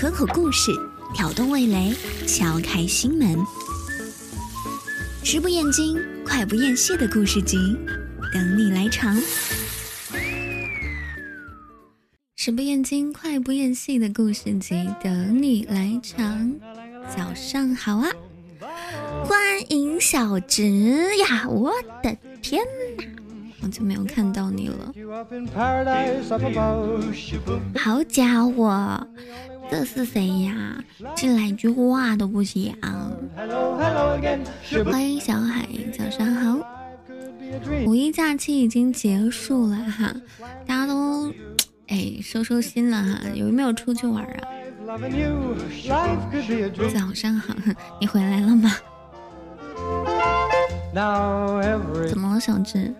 [0.00, 0.72] 可口故事，
[1.14, 1.94] 挑动味蕾，
[2.26, 3.36] 敲开心门。
[5.22, 7.58] 食不厌精，快不厌细的故事集，
[8.32, 9.14] 等你来尝。
[12.36, 16.50] 食不厌精，快不厌细的故事集，等你来尝。
[17.14, 18.08] 早上好啊，
[19.26, 19.38] 欢
[19.70, 21.46] 迎小直呀！
[21.46, 22.64] 我的天
[22.96, 23.19] 哪！
[23.60, 24.92] 好久没有看到你了，
[27.76, 29.06] 好家伙，
[29.70, 30.82] 这是谁呀？
[31.14, 32.74] 进来一句话都不讲。
[34.90, 36.58] 欢迎小海，早上好。
[37.84, 40.14] 五一假期已经结束了哈，
[40.66, 41.30] 大家都
[41.88, 44.40] 哎收收心了哈，有没有出去玩啊？
[46.92, 47.54] 早上好，
[48.00, 48.74] 你回来了吗？
[52.08, 52.92] 怎么了，小智？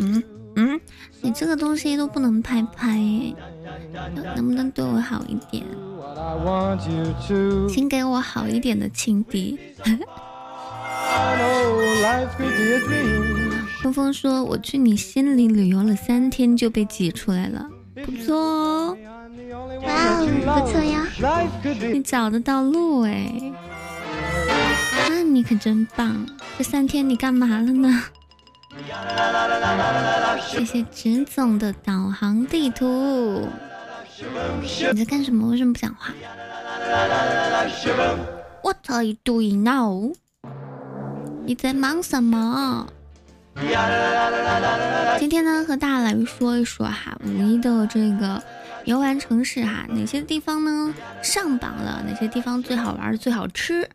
[0.00, 0.22] 嗯
[0.56, 0.80] 嗯，
[1.20, 2.98] 你这个东西都不能拍拍，
[4.34, 5.64] 能不能对我好一点？
[7.68, 9.58] 请给我好一点的亲弟。
[13.82, 17.68] 风风说：“我去你心里旅游了三天就被挤出来了，
[18.04, 18.96] 不错哦。”
[19.86, 21.06] 哇哦，不错呀！
[21.92, 23.32] 你找得到路哎，
[25.08, 26.26] 那你可真棒！
[26.58, 28.02] 这三天你干嘛了呢？
[30.46, 33.48] 谢谢直总的导航地图。
[34.92, 35.48] 你在干什么？
[35.48, 36.12] 为什么不讲话
[38.62, 40.12] ？What are you doing now？
[41.44, 42.86] 你在忙什么？
[45.18, 48.42] 今天呢，和大家来说一说哈，五一的这个
[48.84, 52.02] 游玩城市哈，哪些地方呢上榜了？
[52.06, 53.88] 哪些地方最好玩、最好吃？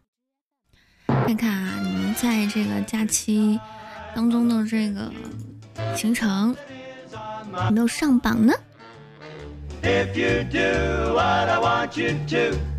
[1.07, 3.59] 看看啊，你们在这个假期。
[4.15, 5.11] 当中的这个
[5.95, 6.55] 行程
[7.65, 8.53] 有没有上榜呢？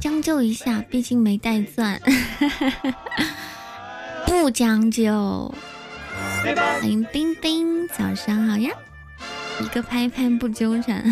[0.01, 2.01] 将就一下，毕竟没带钻。
[4.27, 5.55] 不将就。
[6.57, 8.71] 欢迎冰冰，早上好呀！
[9.61, 11.05] 一个拍拍不纠缠，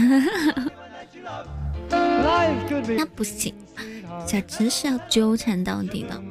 [1.89, 3.55] 那不行。
[4.27, 6.23] 小直是要纠缠到底的。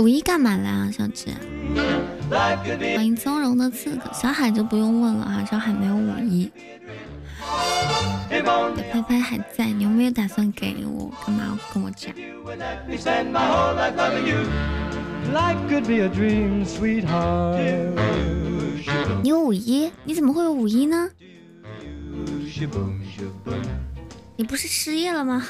[0.00, 1.26] 五一干嘛来啊，小智？
[2.30, 6.50] 欢迎从容的刺客，小海就不用问了啊，小海没有五一。
[8.90, 11.12] 拍拍还在，你有没有打算给我？
[11.26, 12.10] 干嘛要跟我讲？
[19.22, 19.90] 你有五一？
[20.04, 21.10] 你怎么会有五一呢？
[24.40, 25.46] 你不是失业了吗？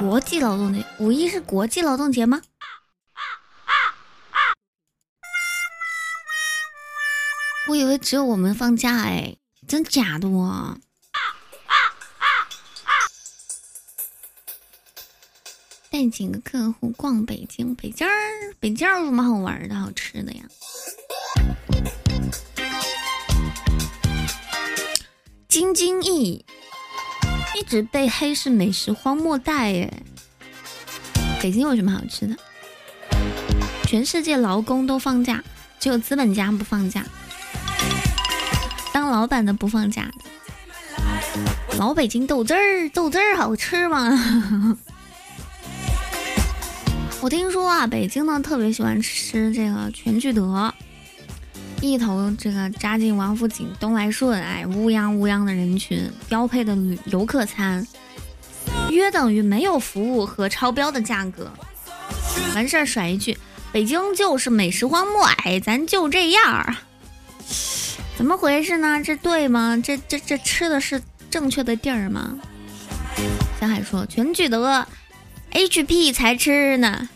[0.00, 2.42] 国际劳动节，五一是国际劳动节吗？
[7.68, 9.36] 我以为只有我们放假哎，
[9.68, 10.76] 真假的我？
[15.92, 18.12] 带几个客户逛北京，北京儿，
[18.58, 20.42] 北京儿有什么好玩的、好吃的呀？
[25.48, 26.44] 京津冀
[27.54, 30.02] 一直被黑是美食荒漠带耶。
[31.40, 32.36] 北京有什么好吃的？
[33.84, 35.42] 全世界劳工都放假，
[35.78, 37.06] 只有资本家不放假。
[38.92, 40.12] 当老板的不放假的。
[41.78, 44.10] 老北京豆汁儿，豆汁儿好吃吗？
[47.22, 50.74] 我听说啊，北京呢特别喜欢吃这个全聚德，
[51.90, 57.86] 一头这个扎进王府井、东来顺，哎，乌泱乌泱的人群，标配的旅游客餐，
[58.90, 61.50] 约等于没有服务和超标的价格。
[62.54, 63.36] 完事儿甩一句，
[63.72, 66.76] 北京就是美食荒漠，哎，咱就这样儿。
[68.16, 69.02] 怎么回事呢？
[69.02, 69.80] 这对吗？
[69.82, 72.38] 这这这吃的是正确的地儿吗？
[73.60, 74.86] 小海说全聚德
[75.52, 77.08] ，HP 才吃呢。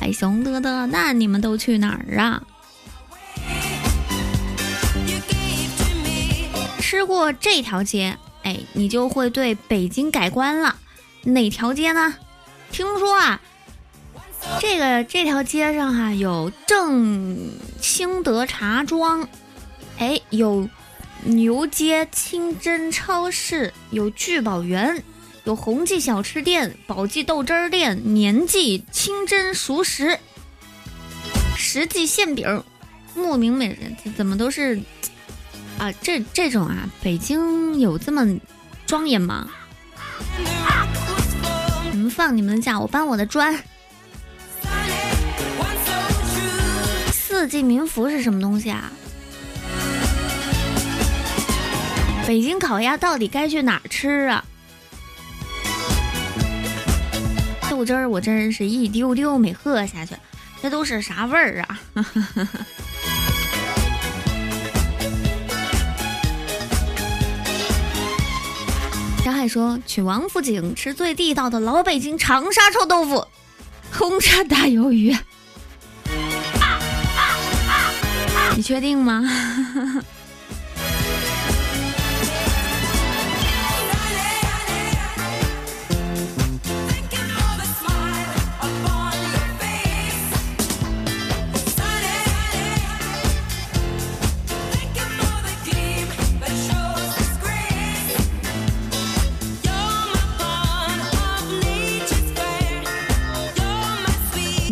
[0.00, 2.42] 哎，熊德德，那你们都去哪儿啊？
[6.88, 10.74] 吃过这条街，哎，你就会对北京改观了。
[11.22, 12.14] 哪条街呢？
[12.72, 13.42] 听说啊，
[14.58, 17.50] 这个这条街上哈有正
[17.82, 19.28] 兴德茶庄，
[19.98, 20.66] 哎，有
[21.24, 25.04] 牛街清真超市，有聚宝园。
[25.44, 30.18] 有红记小吃店、宝记豆汁儿店、年记清真熟食、
[31.54, 32.64] 实记馅饼、
[33.14, 34.80] 莫名美人，怎么都是
[35.78, 35.92] 啊？
[36.02, 38.26] 这这种啊，北京有这么
[38.86, 39.48] 庄严吗？
[41.92, 43.56] 你们放你们的假，我搬我的砖。
[47.12, 48.90] 四季民福是什么东西啊？
[52.26, 54.44] 北京烤鸭到底该去哪儿吃啊？
[57.70, 60.16] 豆汁儿我真是一丢丢没喝下去，
[60.60, 61.78] 这都是啥味儿啊？
[69.28, 73.26] 小海说去王府井吃最地道的老北京长沙臭豆腐，
[73.92, 75.14] 红烧大鱿鱼。
[78.56, 79.22] 你确定吗？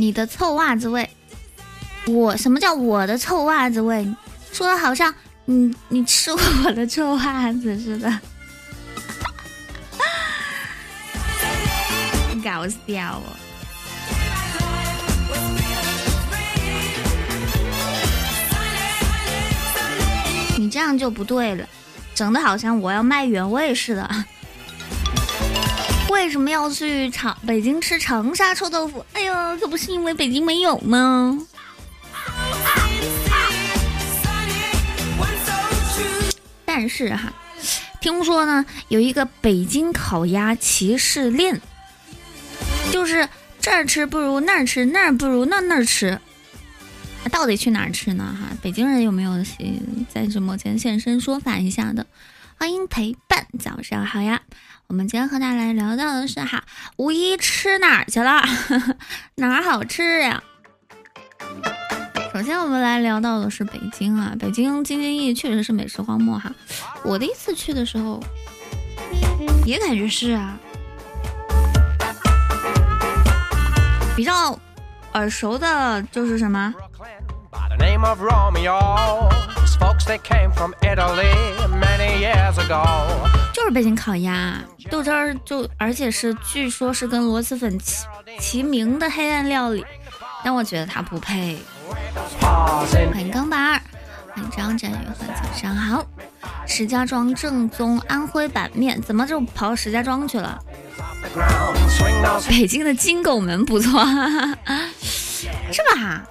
[0.06, 1.10] 你的臭袜子味，
[2.06, 4.06] 我什么叫我的臭袜子味？
[4.52, 5.12] 说的好像
[5.46, 8.08] 你你吃过我的臭袜子似的，
[12.44, 13.34] 搞笑哦！
[20.56, 21.68] 你这样就不对了，
[22.14, 24.08] 整的好像我要卖原味似的。
[26.16, 29.04] 为什么要去长北京吃长沙臭豆腐？
[29.12, 31.38] 哎呀，可不是因为北京没有吗？
[36.64, 37.30] 但是哈，
[38.00, 41.60] 听说呢有一个北京烤鸭歧视链，
[42.90, 43.28] 就是
[43.60, 46.18] 这儿吃不如那儿吃，那儿不如那那儿吃，
[47.30, 48.34] 到底去哪儿吃呢？
[48.40, 49.44] 哈，北京人有没有
[50.08, 52.06] 在直播间现身说法一下的？
[52.58, 54.40] 欢迎陪伴，早上好呀！
[54.88, 56.62] 我们今天和大家来聊到的是哈，
[56.96, 58.40] 五一吃哪儿去了？
[59.36, 60.42] 哪儿好吃呀？
[62.32, 66.52] 首先我们来聊到的是北京啊，北京京津冀确实是美食荒漠哈。
[67.02, 68.22] 我第一次去的时候，
[69.64, 70.56] 也感觉是啊，
[74.14, 74.56] 比较
[75.14, 76.72] 耳熟的就是什么？
[83.66, 88.06] 是北京烤鸭豆汁儿，就而且是据说是跟螺蛳粉齐
[88.38, 89.84] 齐名的黑暗料理，
[90.44, 91.58] 但我觉得它不配。
[92.40, 93.80] 欢迎钢板儿，
[94.32, 96.06] 欢迎张展宇，欢迎早上好。
[96.64, 100.62] 石家庄正宗安徽板面，怎么就跑到石家庄去了？
[102.48, 104.00] 北京的金拱门不错，
[105.02, 106.24] 是吧？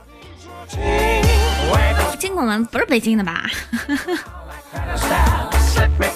[2.18, 3.46] 金拱门不是北京的吧？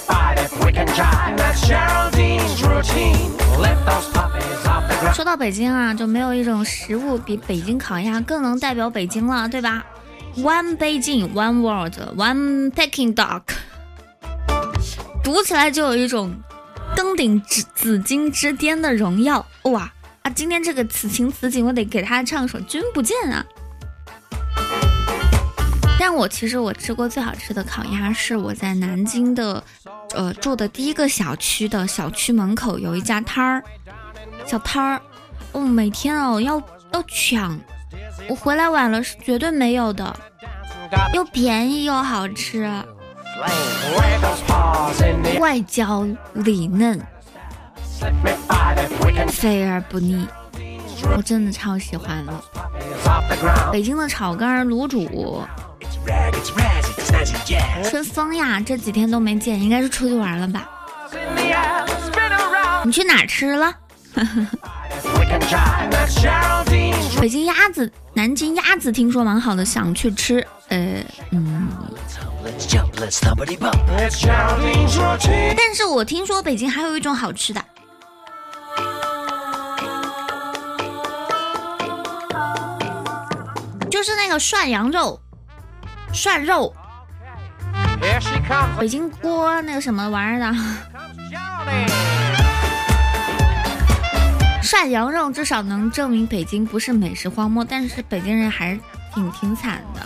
[0.59, 9.85] we can try that Geraldine's routine，let those puppies up 说到北京啊，就没有一种食物比北京烤鸭更能代表北京了，对吧
[10.37, 13.41] ？One Beijing, One World, One Peking Duck，
[15.23, 16.35] 读起来就有一种
[16.95, 19.91] 登顶紫紫金之巅的荣耀哇！
[20.21, 23.45] 啊，今天这个此情此景，我得给他唱首《君不见》啊。
[25.99, 29.61] 但我其实我吃过最好吃的烤鸭是我在南京的，
[30.15, 33.61] 呃住的第一个小区的小区门口有一家摊儿，
[34.47, 35.01] 小摊儿，
[35.51, 36.55] 哦每天哦要
[36.93, 37.59] 要抢，
[38.29, 40.17] 我回来晚了是绝对没有的，
[41.13, 42.63] 又便宜又好吃，
[45.37, 46.97] 外焦里嫩，
[49.27, 50.25] 肥而不腻，
[51.17, 52.41] 我真的超喜欢了。
[53.69, 55.43] 北京的炒肝卤煮。
[57.83, 60.69] 春风呀，这几天都没见，应该是出去玩了吧？
[62.85, 63.73] 你去哪吃了？
[67.19, 70.45] 北京鸭子，南京鸭子，听说蛮好的，想去吃。
[70.69, 71.67] 呃，嗯。
[75.57, 77.63] 但是我听说北京还有一种好吃的，
[83.89, 85.19] 就是那个涮羊肉。
[86.13, 86.73] 涮肉，
[88.79, 90.57] 北京锅那个什么玩意儿的，
[94.61, 98.79] 涮羊肉至少能证明北京不是美食荒漠，但是北京人还是
[99.13, 100.01] 挺挺惨的。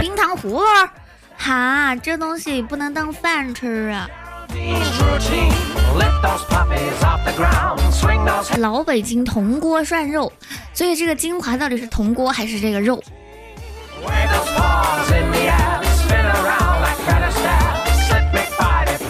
[0.00, 0.88] 冰糖葫芦，
[1.36, 4.08] 哈，这东西不能当饭吃啊！
[8.58, 10.32] 老北京铜锅涮肉，
[10.72, 13.02] 所以这个精华到底是铜锅还是这个肉？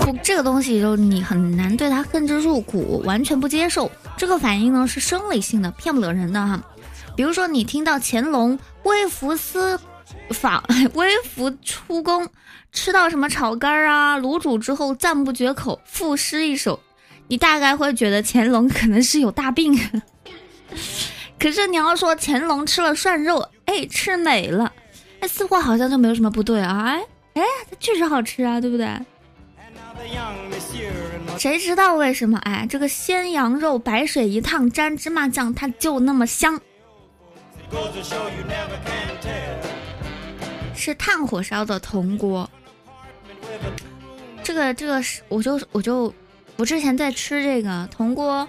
[0.00, 3.90] 不，这个东西就你很难对它恨之入骨，完全不接受。
[4.16, 6.60] 这个反应呢是生理性的，骗不了人的哈。
[7.14, 9.78] 比如说你听到乾隆微服私
[10.30, 10.62] 访、
[10.94, 12.28] 微服出宫，
[12.72, 16.78] 吃到什么炒肝啊、卤煮之后赞不绝口，赋诗一首，
[17.26, 19.78] 你大概会觉得乾隆可能是有大病。
[21.38, 24.72] 可是你要说乾隆吃了涮肉，哎，吃美了，
[25.20, 27.00] 哎，似乎好像就没有什么不对啊，哎，
[27.34, 28.88] 哎，它确实好吃啊，对不对？
[31.38, 32.38] 谁知道为什么？
[32.38, 36.60] 哎，这个鲜羊肉白水一烫沾芝麻酱，它就那么香。
[40.74, 42.48] 是炭火烧的铜锅。
[44.42, 46.12] 这个这个是，我就我就
[46.56, 48.48] 我之前在吃这个铜锅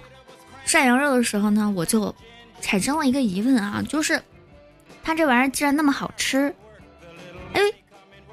[0.64, 2.14] 涮羊肉的时候呢，我就
[2.60, 4.20] 产生了一个疑问啊，就是
[5.02, 6.54] 它这玩意儿既然那么好吃，
[7.54, 7.60] 哎，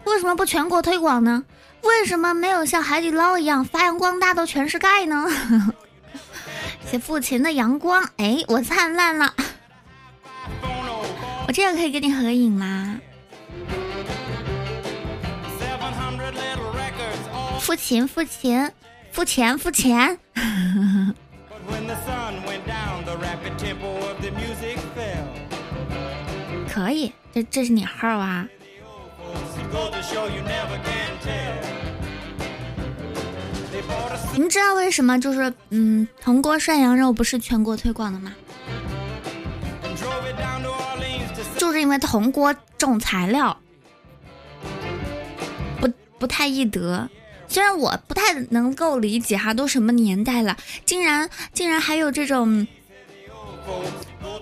[0.05, 1.43] 为什么不全国推广呢？
[1.83, 5.27] 为什么没有像海底捞一样发扬光大到全世界呢？
[6.89, 9.33] 谢父亲的阳光，哎，我灿烂了。
[11.47, 12.99] 我这样可以跟你合影吗？
[17.59, 18.73] 付钱，付钱，
[19.11, 20.17] 付钱，付钱。
[26.73, 28.47] 可以，这这是你号啊？
[34.33, 38.33] 你们知道为什么就是嗯，铜锅涮羊肉不是全国推广的吗？
[41.57, 43.57] 就是因为铜锅这种材料
[45.79, 47.09] 不不太易得。
[47.47, 50.55] 虽然我不太能够理解哈，都什么年代了，
[50.85, 52.67] 竟然竟然还有这种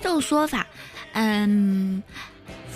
[0.01, 0.65] 这种说法。
[1.13, 2.03] 嗯，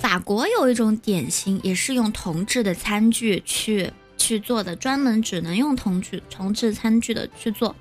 [0.01, 7.75] 法国有一种点心，也是用铜制的餐具去去做的，专门只能用铜具铜制餐具的去做。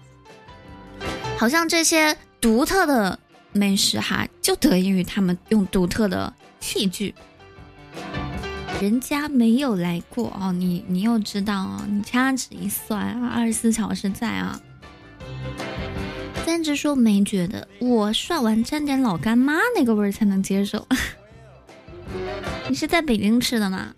[1.38, 3.18] 好像这些独特的
[3.52, 7.14] 美食哈，就得益于他们用独特的器具。
[8.80, 14.60] 人家没有来过哦，你你又知道哦，你掐指一算啊，二十四小时在啊。
[16.44, 20.86] 三只说没觉得，我涮完沾点老干妈那个味儿才能接受。
[22.68, 23.94] 你是在北京吃的吗？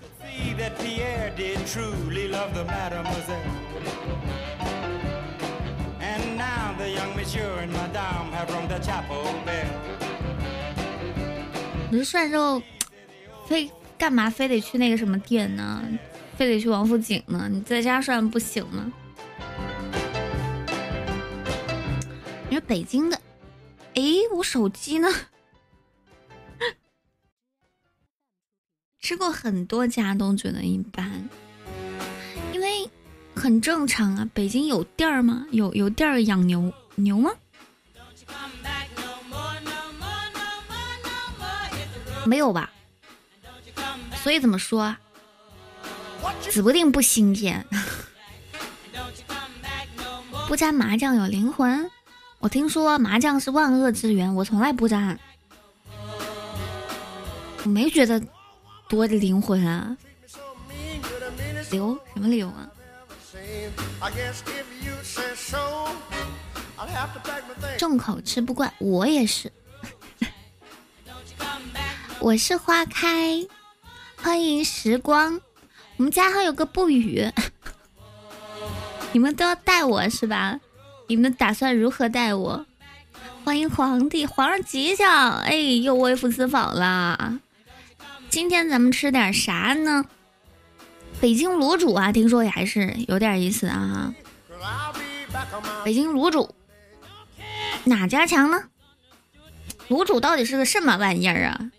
[11.91, 12.63] 你这涮肉
[13.47, 13.71] 非。
[13.99, 15.85] 干嘛非得去那个什么店呢？
[16.35, 17.47] 非得去王府井呢？
[17.51, 18.91] 你在家涮不行吗？
[22.49, 23.21] 你说北京的，
[23.95, 24.03] 哎，
[24.35, 25.09] 我手机呢？
[29.01, 31.29] 吃过很多家都觉得一般，
[32.53, 32.89] 因为
[33.35, 34.29] 很正常啊。
[34.35, 35.47] 北京有地儿吗？
[35.51, 37.31] 有有地儿养牛牛吗？
[42.27, 42.71] 没有吧？
[44.23, 44.95] 所以怎么说？
[46.51, 47.67] 指不定不新鲜。
[50.47, 51.91] 不沾麻酱有灵魂？
[52.39, 55.19] 我听说麻酱是万恶之源，我从来不沾。
[57.65, 58.23] 我没觉得
[58.91, 59.97] 多的灵魂啊。
[61.71, 62.69] 流什么流啊？
[67.79, 69.53] 重口吃不惯，我也是。
[72.19, 73.47] 我是花开。
[74.17, 75.41] 欢迎时光，
[75.97, 77.31] 我们家还有个不语，
[79.13, 80.59] 你们都要带我是吧？
[81.07, 82.67] 你们打算如何带我？
[83.45, 85.39] 欢迎皇帝，皇上吉祥！
[85.39, 87.39] 哎，又微服私访了。
[88.31, 90.05] 今天咱们吃点啥呢？
[91.21, 94.15] 北京卤煮啊，听说也还是有点意思啊。
[95.85, 96.55] 北京卤煮
[97.85, 98.63] 哪家强呢？
[99.89, 101.73] 卤煮到底是个什么玩意儿啊？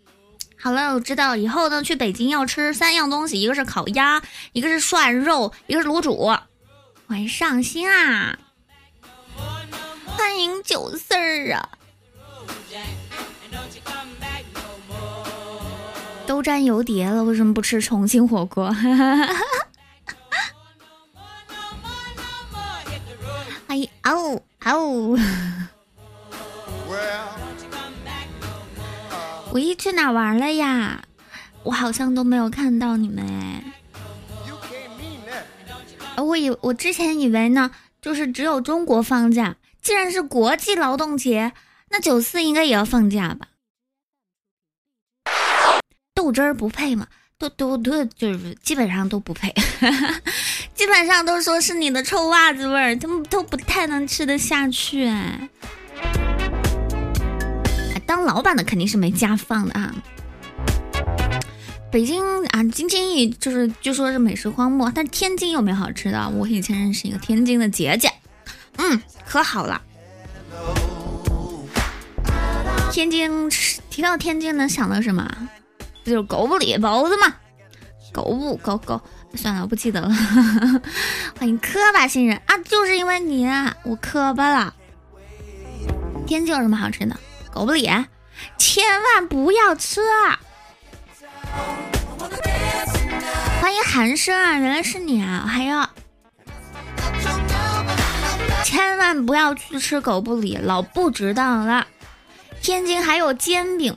[0.60, 6.36] 好了，我知道以后呢，去北京要吃三样东西，一个是烤鸭，一个是涮肉，一个是卤煮。
[7.08, 8.38] 欢迎上心啊！
[10.06, 11.70] 欢迎九四儿啊！
[16.32, 18.74] 都沾油碟了，为什么不吃重庆火锅？
[23.68, 25.20] 欢迎嗷嗷！
[29.52, 31.04] 五一去哪玩了呀？
[31.64, 33.62] 我好像都没有看到你们哎。
[36.16, 37.72] 我以我之前以为呢，
[38.02, 39.58] 就是只有中国放假。
[39.82, 41.52] 既然是国际劳动节，
[41.90, 43.48] 那九四应该也要放假吧？
[46.32, 47.06] 汁儿不配吗？
[47.38, 49.52] 都都都，就是基本上都不配，
[50.76, 55.50] 基本上都说是你的臭袜子味儿，他们都不太能吃得下去哎。
[58.06, 59.96] 当老板的肯定是没家放的啊。
[61.92, 66.30] 北京啊，京津冀就是据说是美食荒漠，但天津有没好吃的？
[66.30, 68.12] 我以前认识一个天津的姐姐，
[68.78, 69.82] 嗯，可好了。
[72.92, 73.50] 天津
[73.90, 75.28] 提到天津能想到什么？
[76.04, 77.36] 不就是狗不理包子吗？
[78.12, 79.02] 狗不狗狗，
[79.36, 80.10] 算了，我不记得了。
[81.40, 83.48] 欢迎磕巴新人啊，就是因为你
[83.84, 84.74] 我磕巴了。
[86.28, 87.16] 天津有什么好吃的？
[87.54, 87.90] 狗不理，
[88.58, 90.02] 千万不要吃！
[93.62, 95.46] 欢迎寒生啊，原来是你啊！
[95.48, 95.86] 还有，
[98.64, 101.86] 千万不要去吃狗不理，老不值当了。
[102.62, 103.96] 天津还有煎饼，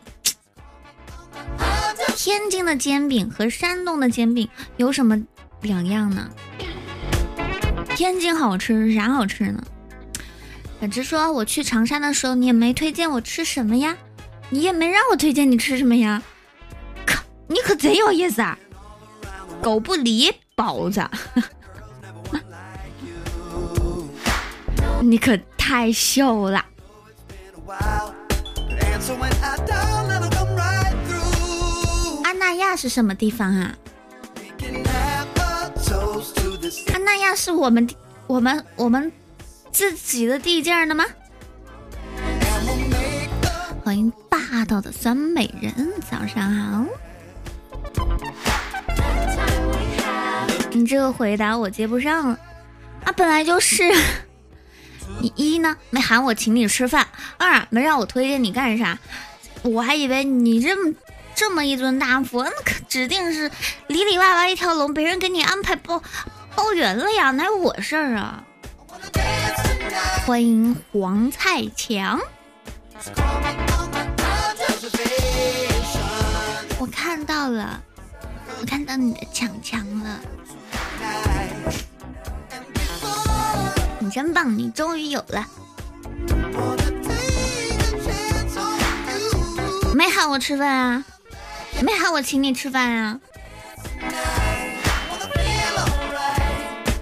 [2.16, 5.21] 天津的煎饼和山东的煎饼有什么
[5.62, 6.30] 两样呢？
[7.97, 9.62] 天津好吃，啥好吃呢？
[10.80, 13.97] 反正说我去长沙的时候，你也没推荐我吃什么呀，
[14.50, 16.23] 你也没让我推荐你吃什么呀。
[17.04, 17.18] 可
[17.49, 18.59] 你可贼有意思啊！
[19.61, 21.02] 狗不理包子，
[25.02, 26.64] 你可太秀了。
[32.46, 33.74] 那亚是什么地方啊？
[36.92, 37.88] 阿那亚是我们
[38.26, 39.10] 我们我们
[39.72, 41.06] 自己的地界的吗？
[43.82, 46.84] 欢迎霸道的酸美人，早上好。
[50.72, 52.38] 你这个回答我接不上了，
[53.04, 53.84] 啊，本来就是。
[55.18, 57.06] 你一呢，没喊我请你吃饭；
[57.38, 58.98] 二没让我推荐你干啥。
[59.62, 60.92] 我还以为你这么
[61.34, 63.50] 这么一尊大佛，那可指定是
[63.88, 66.02] 里里外外一条龙，别人给你安排包
[66.54, 68.44] 包圆了呀，哪有我事儿啊？
[70.26, 72.20] 欢迎黄菜强，
[76.78, 77.82] 我看到了，
[78.60, 80.20] 我看到你的强强了。
[83.99, 85.47] 你真棒，你终于有了。
[89.94, 91.04] 没喊我吃饭啊？
[91.82, 93.21] 没喊我请你吃饭啊？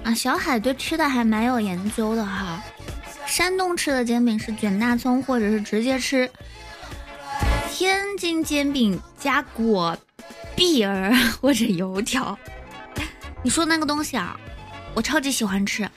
[0.05, 2.63] 啊，小海对吃的还蛮有研究的哈。
[3.27, 6.29] 山东吃的煎饼是卷大葱，或者是直接吃。
[7.71, 9.97] 天津煎饼加果
[10.57, 12.39] 篦儿 或者油条。
[13.43, 14.39] 你说那个东西啊，
[14.95, 15.89] 我超级喜欢吃。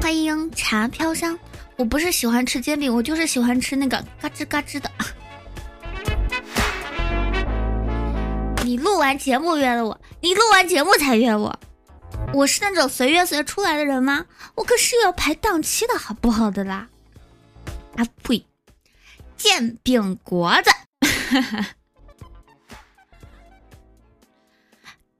[0.00, 1.38] 欢迎茶飘香，
[1.76, 4.90] 我不是喜欢吃煎饼，我就是喜欢吃那个嘎吱嘎吱的。
[8.84, 11.58] 录完节目约的我，你录完节目才约我，
[12.34, 14.26] 我是那种随约随出来的人吗？
[14.56, 16.86] 我可是要排档期的好不好的啦？
[17.96, 18.44] 啊呸！
[19.38, 20.70] 煎饼果子。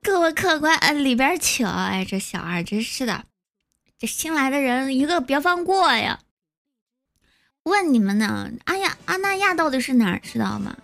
[0.03, 1.67] 各位客官，呃，里边请。
[1.67, 3.25] 哎，这小二真是的，
[3.99, 6.21] 这新来的人一个别放过呀！
[7.63, 10.21] 问你们呢，阿亚阿那亚到底是哪儿？
[10.21, 10.77] 知道吗？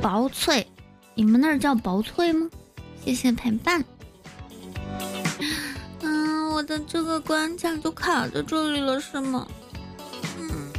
[0.00, 0.66] 薄脆，
[1.14, 2.48] 你们那儿叫薄脆吗？
[3.04, 3.84] 谢谢陪伴。
[6.02, 9.46] 嗯，我的这个关卡就卡在这里了，是吗？
[10.38, 10.72] 嗯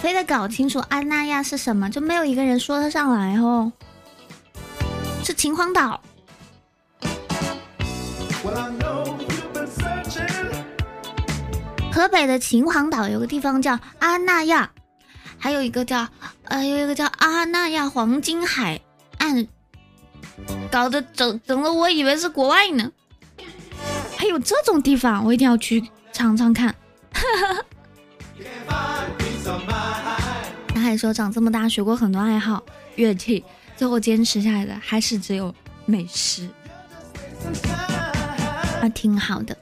[0.00, 3.70] 非得搞清楚安那亚是什么，就没有一个人说得上来哦。
[5.22, 6.00] 是秦皇岛。
[12.00, 14.70] 河北的秦皇岛有个地方叫阿那亚，
[15.36, 16.08] 还有一个叫
[16.44, 18.80] 呃，有一个叫阿那亚黄金海
[19.18, 19.46] 岸，
[20.70, 22.90] 搞得整整的我以为是国外呢。
[24.16, 26.74] 还有这种地方，我一定要去尝尝看。
[30.68, 32.62] 他还说长这么大学过很多爱好，
[32.96, 33.44] 乐器，
[33.76, 36.48] 最后坚持下来的还是只有美食，
[38.80, 39.54] 啊，挺好的。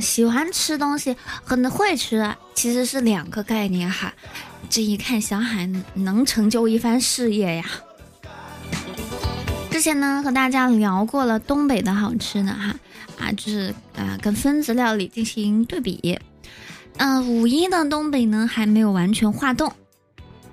[0.00, 4.12] 喜欢吃东西和会吃其实是两个概念哈。
[4.70, 7.64] 这一看小海能成就一番事业呀。
[9.70, 12.74] 之前呢和大家聊过了东北的好吃的哈，
[13.18, 16.18] 啊，就是啊跟分子料理进行对比。
[16.96, 19.72] 嗯，五一的东北呢还没有完全化冻，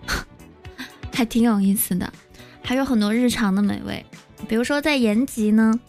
[1.13, 2.11] 还挺有意思的，
[2.63, 4.03] 还有很多日常的美味，
[4.47, 5.79] 比如说在延吉呢，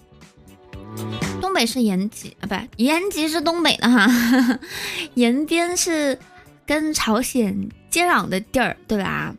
[1.40, 4.08] 东北是延吉啊，不，延吉是东北的哈，
[5.14, 6.18] 延边是
[6.66, 9.34] 跟朝鲜接壤的地儿，对吧？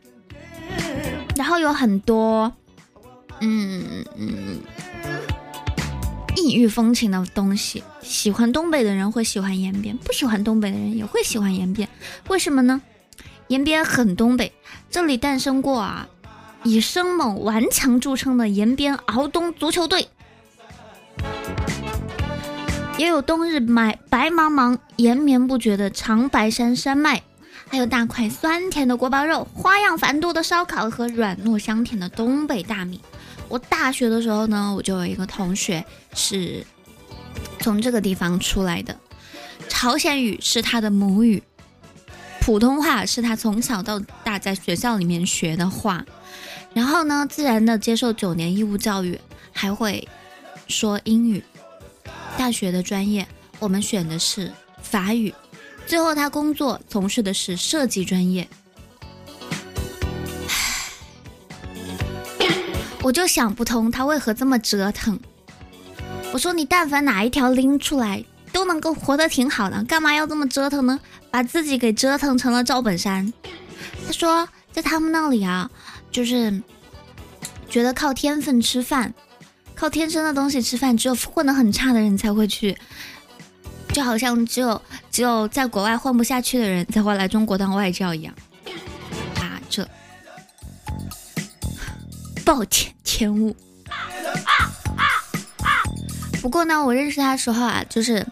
[1.35, 2.51] 然后有很多，
[3.39, 4.59] 嗯嗯，
[6.35, 7.83] 异域风情的东西。
[8.01, 11.87] 喜欢东北的人会喜欢延边，不喜欢东北的人也会喜欢延边。
[12.27, 12.81] 为什么呢？
[13.47, 14.51] 延边很东北，
[14.91, 16.07] 这里诞生过啊，
[16.63, 20.07] 以生猛顽强著称的延边敖东足球队，
[22.97, 27.21] 也有冬日白白茫茫、延绵不绝的长白山山脉。
[27.69, 33.01] 还有大块酸甜的锅包肉，花样繁多的烧烤和软糯香甜的东北大米。
[33.49, 36.63] 我大学的时候呢，我就有一个同学是
[37.59, 38.95] 从这个地方出来的，
[39.67, 41.41] 朝鲜语是他的母语，
[42.39, 46.05] 普通话是他从小到大在学校里面学的话，
[46.75, 49.19] 然后呢，自然的接受九年义务教育，
[49.51, 50.07] 还会
[50.67, 51.43] 说英语。
[52.37, 53.27] 大学的专业
[53.59, 55.33] 我们选的是法语。
[55.85, 58.47] 最后，他工作从事的是设计专业。
[63.01, 65.19] 我就想不通他为何这么折腾。
[66.31, 70.99] 我说你但凡哪一条拎出来，都能够活得挺好的，干嘛要这么折腾呢？
[71.29, 73.31] 把自己给折腾成了赵本山。
[74.07, 75.69] 他说，在他们那里啊，
[76.11, 76.61] 就是
[77.69, 79.13] 觉得靠天分吃饭，
[79.83, 82.77] 靠天生的东西吃饭，只有混得很差的人才会去。
[83.93, 88.33] 就好像只有只有在国外混不下去的人才会来中国当外教一样
[89.35, 89.59] 啊！
[89.69, 89.85] 这
[92.45, 93.53] 暴殄天物。
[96.41, 98.25] 不过呢，我认识他的时候啊，就是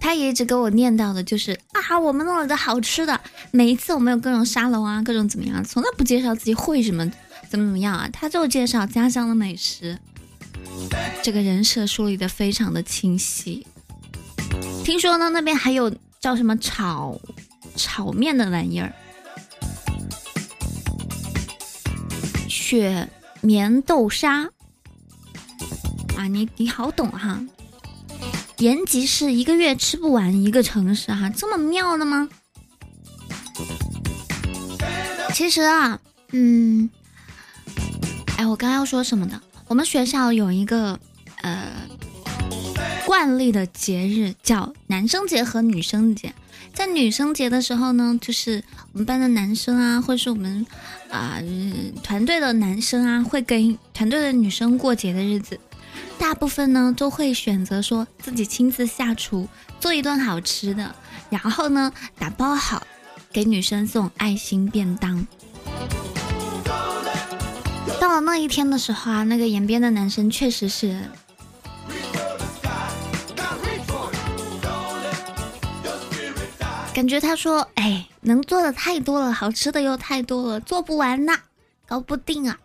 [0.00, 7.04] 他也一直给我念叨的，就是啊，我们弄了的好吃的，每一次我们有各种沙龙啊，各种怎么样，从来不介绍自己会什么，
[7.50, 9.98] 怎么怎么样啊，他就介绍家乡的美食，
[11.22, 13.66] 这个人设树立的非常的清晰。
[14.84, 17.20] 听说呢，那边还有叫什么炒
[17.74, 18.92] 炒面的玩意儿，
[22.48, 23.08] 雪
[23.40, 24.44] 棉豆沙
[26.16, 27.44] 啊，你你好懂哈。
[28.58, 32.28] 延吉市一个月吃不完一个城市哈，这么妙的吗？
[35.34, 36.00] 其实啊，
[36.32, 36.88] 嗯，
[38.38, 39.38] 哎，我刚刚要说什么的？
[39.68, 40.98] 我们学校有一个
[41.42, 41.72] 呃。
[43.06, 46.34] 惯例的节日叫男生节和女生节，
[46.74, 50.66] 在女生节的时候呢，就是我们班的男生啊，或者是我们
[51.08, 51.38] 啊
[52.02, 55.58] 团队的男生啊，会跟团队的女生过节的日子，
[56.18, 59.48] 大部分呢都会选择说自己亲自下厨
[59.78, 60.92] 做一顿好吃的，
[61.30, 62.84] 然后呢打包好
[63.32, 65.24] 给女生送爱心便当。
[68.06, 70.96] 到了那一天的时候啊，那个延边的男生确实是。
[76.94, 81.36] 感觉他说：“哎，能做的太多了，好吃的又太多了，做不完呐，
[81.84, 82.56] 搞不定啊。”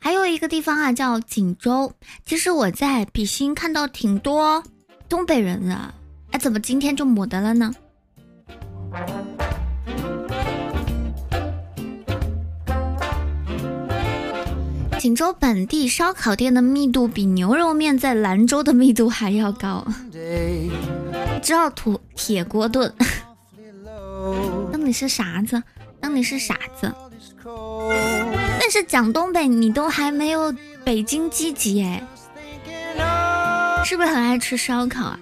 [0.00, 1.92] 还有一个地方啊，叫锦州。
[2.24, 4.64] 其实我在比心看到挺多
[5.08, 5.94] 东北人的，
[6.32, 7.72] 哎，怎么今天就没得了呢？
[15.06, 19.86] 锦州本地烧烤店的密度比牛肉面在兰州的密度还要高。
[21.40, 22.92] 知道土铁锅炖，
[24.72, 25.62] 当你是傻子，
[26.00, 26.92] 当你是傻子。
[28.58, 32.02] 但是讲东北，你都还没有北京积极哎，
[33.84, 35.20] 是不是很爱吃烧烤啊？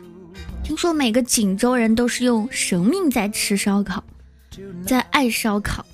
[0.63, 4.03] 听说每个锦州人都是用生命在吃烧烤，
[4.87, 5.85] 在爱烧烤。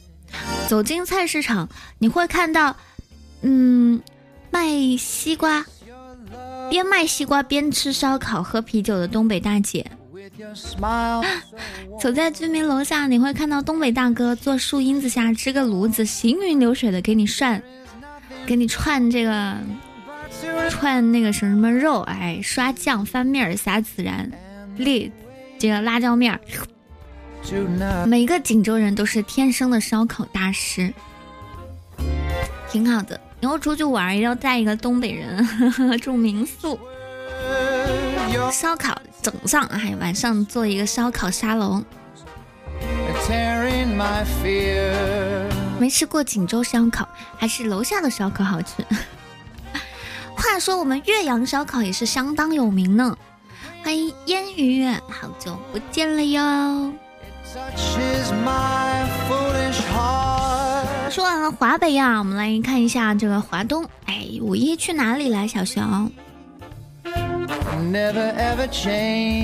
[0.68, 2.76] 走进菜市场，你会看到，
[3.42, 4.00] 嗯，
[4.50, 4.66] 卖
[4.98, 5.64] 西瓜，
[6.68, 9.87] 边卖西瓜边吃烧烤、喝啤酒的东北大姐。
[12.00, 17.61] 走在居民楼下，你会看到东北大哥坐树荫子下支个炉子，行云流水的给你涮，
[18.46, 19.57] 给你串这个
[20.70, 24.31] 串那个什么什么肉，哎，刷酱翻面撒孜然，
[24.76, 25.12] 粒
[25.59, 26.40] 这个辣椒面儿。
[28.07, 30.92] 每个锦州人都是天生的烧烤大师，
[32.70, 33.20] 挺好的。
[33.40, 36.79] 以后出去玩要带一个东北人呵呵 住民宿，
[38.53, 38.96] 烧烤。
[39.22, 41.85] 整上，还晚上做一个烧烤沙龙。
[45.79, 48.83] 没吃过锦州烧烤，还是楼下的烧烤好吃。
[50.35, 53.14] 话说我们岳阳烧烤也是相当有名呢。
[53.83, 56.94] 欢迎烟雨，好久不见了哟。
[61.11, 63.85] 说完了华北呀，我们来看一下这个华东。
[64.07, 65.83] 哎，五一去哪里了，小熊？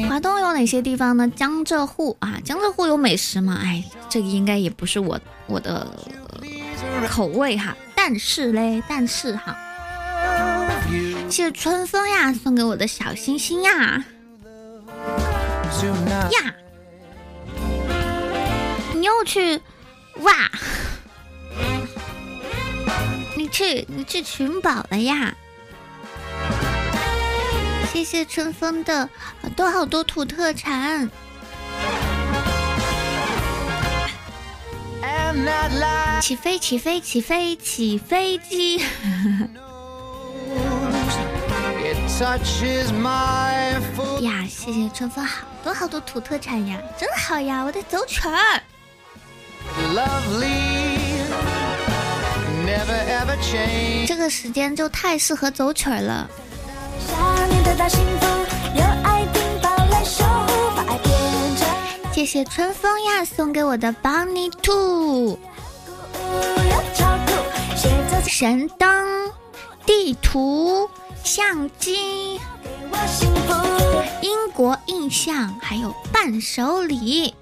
[0.09, 1.29] 华东有哪些地方呢？
[1.35, 3.59] 江浙沪啊，江浙沪有美食吗？
[3.61, 5.85] 哎，这个应该也不是我我的
[7.09, 7.77] 口味哈。
[7.97, 9.57] 但是嘞，但是哈，
[11.29, 14.05] 谢谢春风呀送给我的小星星呀
[16.31, 16.55] 呀，
[18.95, 19.61] 你又去
[20.21, 20.33] 哇？
[23.49, 25.35] 去你去寻宝了呀？
[27.93, 29.09] 谢谢春风的
[29.41, 31.11] 好多好多土特产。
[36.21, 38.79] 起飞起飞起飞起飞机！
[44.21, 47.63] 呀，谢谢春风好多好多土特产呀，真好呀！
[47.63, 48.63] 我得走曲儿。
[54.07, 56.29] 这个时间就太适合走曲儿了。
[62.13, 65.39] 谢谢春风呀送给我的 Bunny Two
[68.27, 69.31] 神灯、
[69.87, 70.91] 地图、
[71.25, 72.41] 相机、
[74.21, 77.35] 英国印象，还有伴手礼，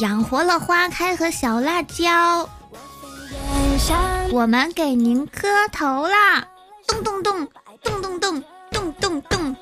[0.00, 2.48] 养活了花开和小辣椒，
[4.32, 6.46] 我们给您磕头啦！
[6.86, 7.48] 咚咚咚
[7.82, 9.56] 咚咚咚咚咚咚。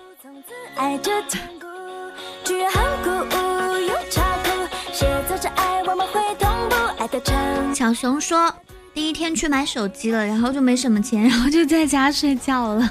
[7.75, 8.53] 小熊说，
[8.95, 12.91] 第一天去买手机了，然后就没什么钱，然后就在家睡觉了。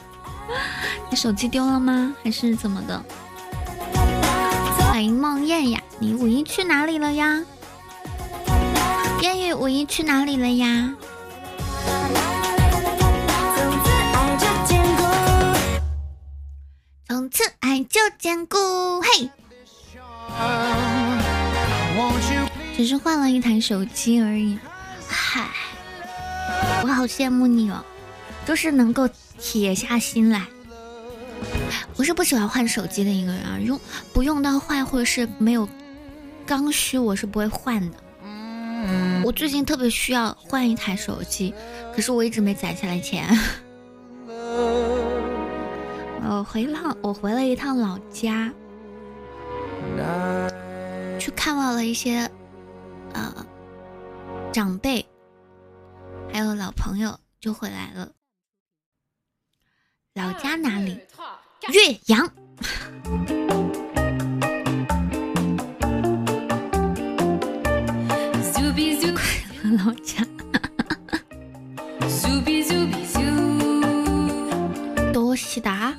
[1.10, 2.14] 你手机丢了吗？
[2.22, 3.02] 还是怎么的？
[4.86, 7.42] 欢迎梦燕呀，你五一去哪里了呀？
[9.22, 10.94] 烟雨五一去哪里了呀？
[17.08, 18.56] 从此爱就坚固，
[19.00, 19.30] 嘿！
[22.76, 24.58] 只是换了一台手机而已，
[25.08, 25.48] 嗨，
[26.82, 27.82] 我好羡慕你哦，
[28.44, 30.46] 就是能够铁下心来。
[31.96, 33.80] 我是不喜欢换手机的一个人啊，用
[34.12, 35.66] 不用到坏或者是没有
[36.44, 37.96] 刚需，我是不会换的。
[39.24, 41.52] 我最近特别需要换一台手机，
[41.94, 43.28] 可是我一直没攒下来钱。
[46.28, 48.52] 我回趟，我回了一趟老家，
[51.18, 52.30] 去看望了一些
[53.12, 53.46] 呃
[54.52, 55.06] 长辈，
[56.32, 58.10] 还有老朋友，就回来了。
[60.14, 61.00] 老家哪里？
[61.72, 62.30] 岳阳。
[69.72, 70.24] 老家。
[75.12, 75.94] 多西达。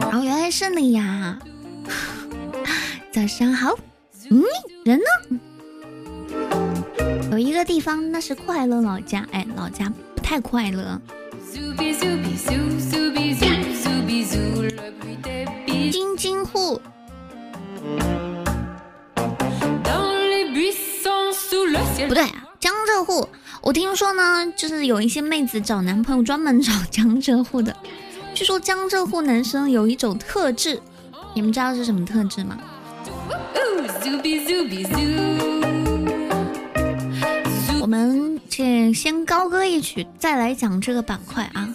[0.00, 1.38] 然后原来是你呀！
[3.12, 3.78] 早上好，
[4.30, 4.42] 嗯，
[4.84, 5.04] 人呢？
[7.30, 11.00] 有一个地方那是快乐老家，哎，老家不太快乐。
[15.90, 16.80] 京津沪，
[22.06, 23.28] 不对啊，江浙沪。
[23.60, 27.74] 我听说呢，就是有一些妹子找男朋友专门找江浙沪的。
[28.34, 30.80] 据说江浙沪男生有一种特质，
[31.34, 32.56] 你们知道是什么特质吗？
[37.80, 41.68] 我们这先高歌一曲，再来讲这个板块啊。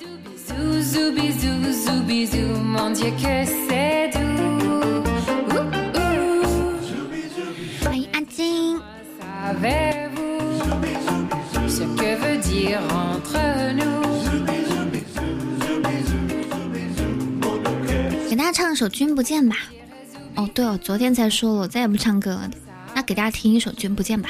[18.30, 19.58] 给大家唱一首《君不见》吧。
[20.36, 22.50] 哦，对哦，昨天才说了，我再也不唱歌了。
[22.96, 24.30] 那给大家听一首《君不见》吧。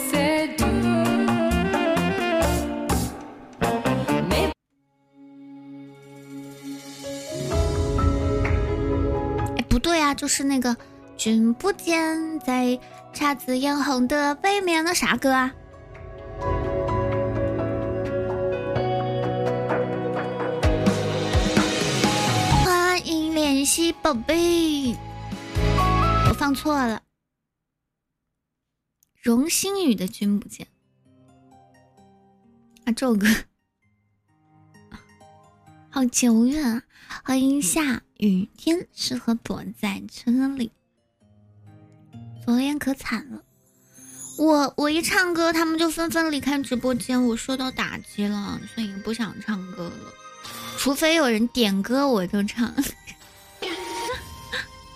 [10.04, 10.74] 啊，就是那个
[11.16, 12.78] 《君不见》在
[13.14, 15.50] 姹紫嫣红的背面，那啥歌啊？
[22.62, 24.94] 欢迎联系宝贝，
[26.28, 27.00] 我放错了。
[29.22, 30.66] 荣星宇的《君不见》
[32.84, 33.26] 啊，这首歌
[35.94, 36.82] 好久远啊！
[37.22, 40.72] 欢迎下雨天，适合躲在车里。
[42.44, 43.44] 昨天可惨了，
[44.36, 50.12] 我我一唱歌，他们就纷纷离开直播间，我受到打击了，所以不想唱歌了。
[50.78, 52.74] 除非有人点歌，我就唱。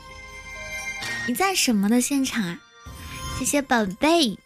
[1.29, 2.61] 你在什么的现场啊？
[3.39, 4.37] 谢谢宝贝。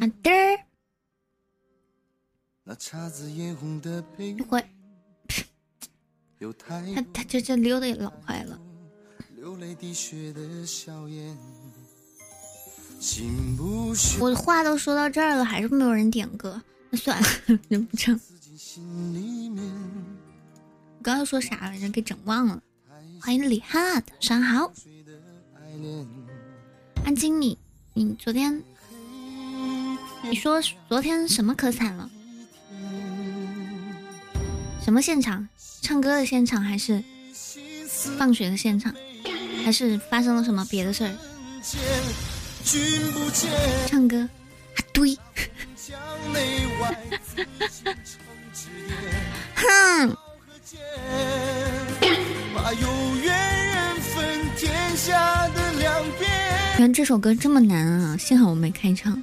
[0.00, 0.69] 好的。
[2.70, 4.64] 一会儿，
[6.94, 8.58] 他他这这溜的也老快了。
[14.20, 17.28] 我话都说到这儿了，还是没有人点歌，那算了，
[17.68, 18.18] 人不唱。
[20.98, 21.88] 我刚刚说啥来着？
[21.88, 22.62] 给整忘了。
[23.20, 24.72] 欢迎李哈，上好。
[27.04, 27.58] 安静，你
[27.94, 28.62] 你昨天
[30.22, 32.10] 你说昨天什么可惨了？
[34.90, 35.48] 什么现场？
[35.82, 37.00] 唱歌的现场还是
[38.18, 38.92] 放学的现场？
[39.64, 41.14] 还是发生了什么别的事儿？
[43.86, 44.28] 唱歌啊，
[44.92, 45.16] 对。
[49.54, 50.16] 哼。
[56.78, 58.16] 原来这首歌这么难啊！
[58.16, 59.22] 幸好我没开唱。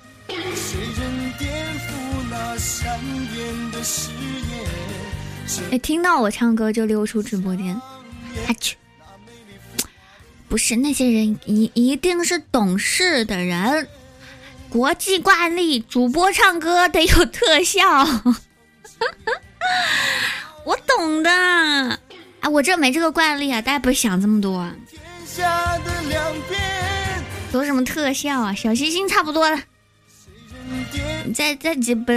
[5.72, 7.80] 哎，听到我唱歌就溜出直播间，
[8.48, 8.76] 阿去！
[10.50, 13.88] 不是那些人一一定是懂事的人。
[14.70, 17.80] 国际惯例，主播唱歌得有特效。
[20.66, 21.98] 我懂的，啊，
[22.52, 24.70] 我这没这个惯例啊，大家不想这么多。
[27.54, 28.54] 有什么特效啊？
[28.54, 29.58] 小星星差不多了。
[31.34, 32.12] 再再几不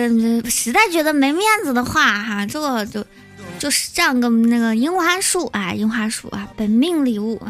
[0.48, 3.04] 实在觉得没面子的话哈，这个就
[3.58, 7.40] 就上个那个樱花树啊，樱花树啊，本命礼物，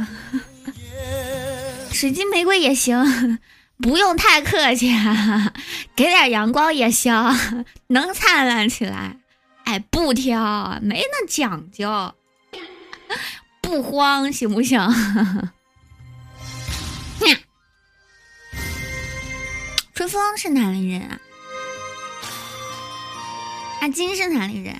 [1.93, 3.39] 水晶玫瑰也行，
[3.79, 4.91] 不用太客气，
[5.95, 7.15] 给点阳光也行，
[7.89, 9.17] 能灿烂起来。
[9.65, 12.13] 哎，不挑，没那讲究，
[13.61, 14.81] 不慌行不行？
[20.01, 21.21] 春风是哪里人啊？
[23.83, 24.75] 阿金是哪里人？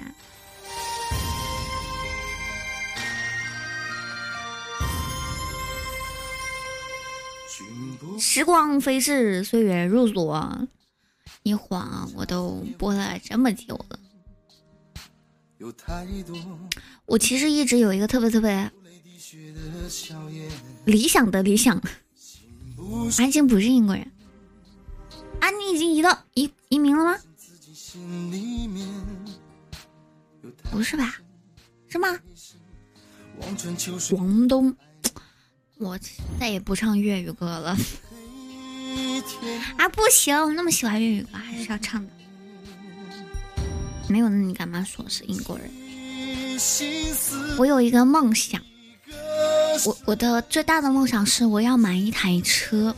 [8.19, 10.67] 时光飞逝，岁月如梭，
[11.43, 13.99] 一晃我都播了这么久了。
[17.05, 18.73] 我其实一直有一个特别特别
[20.87, 21.79] 理想的理想，
[23.19, 24.11] 阿金不是英国人。
[25.41, 27.19] 啊，你已经移到移移民了吗？
[30.71, 31.17] 不是吧？
[31.89, 32.09] 是吗？
[34.13, 34.77] 王东，
[35.79, 35.99] 我
[36.39, 37.77] 再也不唱粤语歌了。
[39.77, 42.13] 啊，不行，我那么喜欢粤语歌，还是要唱的。
[44.09, 45.71] 没有，那你干嘛说是英国人？
[47.59, 48.61] 我有一个梦想，
[49.87, 52.95] 我我的最大的梦想是我要买一台车。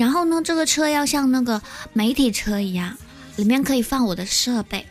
[0.00, 1.60] 然后呢，这个车要像那个
[1.92, 2.96] 媒体车一样，
[3.36, 4.86] 里面可以放我的设备。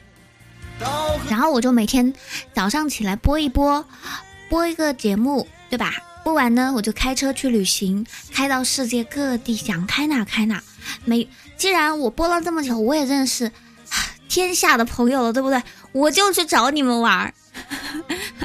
[1.27, 2.13] 然后我就每天
[2.53, 3.83] 早上起来播一播，
[4.51, 5.95] 播一个节目，对吧？
[6.23, 10.61] 播完呢，我就开车去旅行，开到世界各地，想开哪开哪。
[11.05, 13.51] 没，既然我播了这么久，我也认识
[14.29, 15.59] 天下的朋友了，对不对？
[15.91, 17.33] 我就去找你们玩。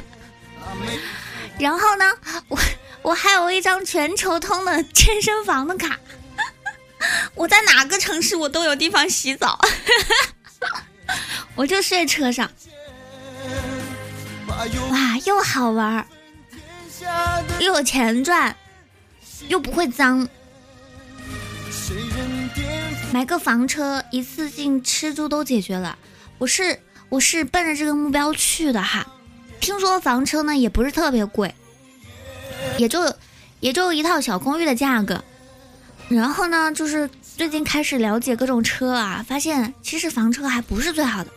[1.59, 2.05] 然后呢，
[2.47, 2.57] 我
[3.03, 5.99] 我还有一张全球通的健身房的卡。
[7.35, 9.59] 我在哪个城市，我都有地方洗澡。
[11.55, 12.51] 我就睡车上，
[14.89, 16.05] 哇，又好玩，
[17.59, 18.55] 又有钱赚，
[19.47, 20.27] 又不会脏。
[23.13, 25.97] 买个房车，一次性吃住都解决了。
[26.39, 29.07] 我是我是奔着这个目标去的哈。
[29.61, 31.55] 听说房车呢也不是特别贵，
[32.77, 33.15] 也就
[33.61, 35.23] 也就一套小公寓的价格。
[36.07, 41.31] 然后呢，就是最近开始了解各种车啊，发现其实房车还不是最好的，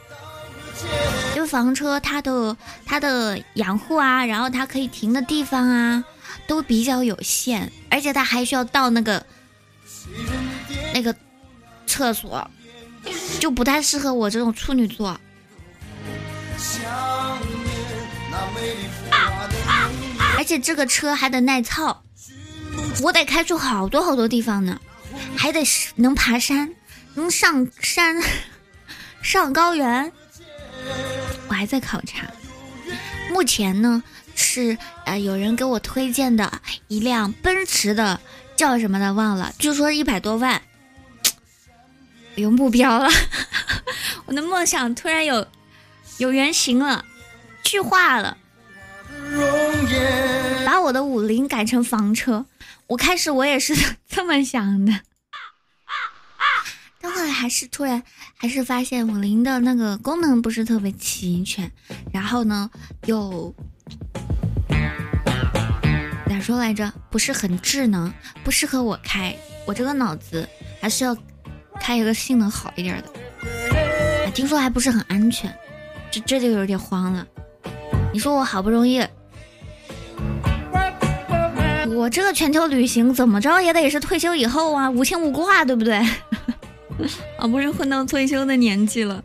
[1.35, 6.05] 因为房车它的它的养护啊，然后它可以停的地方啊，
[6.47, 9.25] 都比较有限，而且它还需要到那个
[10.93, 11.14] 那个
[11.87, 12.49] 厕所，
[13.41, 15.19] 就不太适合我这种处女座。
[20.37, 22.05] 而且这个车还得耐操。
[23.03, 24.81] 我得开出好多好多地方呢，
[25.37, 25.62] 还得
[25.97, 26.74] 能爬山，
[27.14, 28.22] 能上山，
[29.22, 30.12] 上高原。
[31.49, 32.26] 我还在考察。
[33.31, 34.03] 目前呢，
[34.35, 38.20] 是呃有人给我推荐的一辆奔驰的，
[38.57, 40.61] 叫什么的忘了，据说一百多万，
[42.35, 43.09] 有目标了，
[44.26, 45.47] 我的梦想突然有
[46.16, 47.05] 有原型了，
[47.62, 48.37] 具化了，
[50.66, 52.47] 把我的五菱改成房车，
[52.89, 53.74] 我开始我也是
[54.09, 54.93] 这么想的。
[57.01, 58.03] 但后来还是突然，
[58.36, 61.70] 还是发现五菱的那个功能不是特别齐全，
[62.12, 62.70] 然后呢，
[63.05, 63.55] 又
[66.28, 66.93] 咋说来着？
[67.11, 68.12] 不是很智能，
[68.43, 69.36] 不适合我开。
[69.66, 70.49] 我这个脑子
[70.80, 71.16] 还是要
[71.78, 74.30] 开一个性能好一点的。
[74.32, 75.55] 听说还不是很安全，
[76.11, 77.26] 这这就有点慌了。
[78.12, 79.07] 你说我好不容易，
[81.99, 85.96] 我这个全球旅行怎么着也得是退休以后啊，无牵无挂，对不对？
[87.36, 89.20] 啊，不是混到退休的年纪了，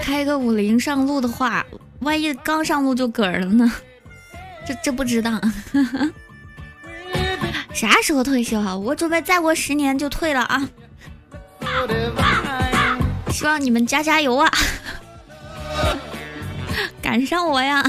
[0.00, 1.66] 开个五菱上路的话，
[2.00, 3.70] 万一刚上路就嗝了呢？
[4.66, 5.38] 这这不值当，
[7.74, 8.74] 啥时候退休啊？
[8.74, 10.66] 我准备再过十年就退了啊！
[13.30, 14.50] 希望你们加加油啊，
[17.02, 17.84] 赶上我呀！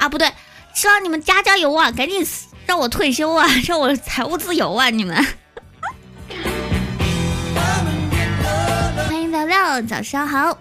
[0.00, 0.30] 啊，不对，
[0.74, 2.26] 希望你们加加油啊，赶紧。
[2.66, 3.46] 让我退休啊！
[3.68, 4.88] 让我财务自由啊！
[4.88, 5.14] 你们，
[9.06, 10.58] 欢迎聊聊，早上好。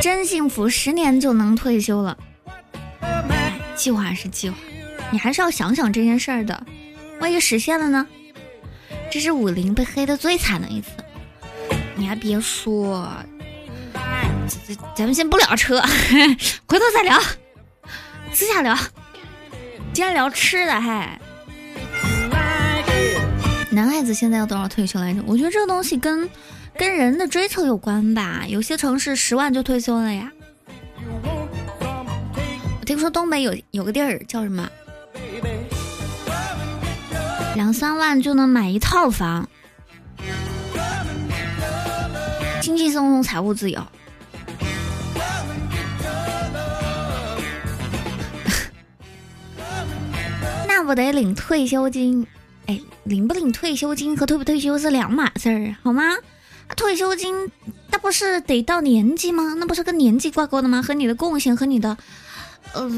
[0.00, 2.16] 真幸福，十年就能退休了。
[3.74, 4.56] 计划是计划，
[5.10, 6.64] 你还是要想想这件事儿的。
[7.18, 8.06] 万一实现了呢？
[9.10, 10.90] 这是武林被黑的最惨的一次。
[11.96, 13.10] 你还别说，
[14.46, 15.80] 咱咱们先不聊车，
[16.66, 17.20] 回头再聊。
[18.32, 18.76] 私下聊，
[19.92, 21.20] 今天聊吃的，嗨。
[23.70, 25.20] 男孩子现在要多少退休来着？
[25.26, 26.28] 我觉得这个东西跟
[26.76, 28.44] 跟人的追求有关吧。
[28.46, 30.30] 有些城市十万就退休了呀。
[32.80, 34.68] 我听说东北有有个地儿叫什么，
[37.54, 39.48] 两三万就能买一套房，
[42.62, 43.84] 轻轻松松财务自由。
[50.86, 52.26] 不得领退休金？
[52.66, 56.02] 哎，领不领退休金和退不退休是两码事儿，好吗？
[56.76, 57.50] 退休金
[57.90, 59.54] 那不是得到年纪吗？
[59.58, 60.82] 那不是跟年纪挂钩的吗？
[60.82, 61.96] 和你的贡献和你的
[62.72, 62.90] 呃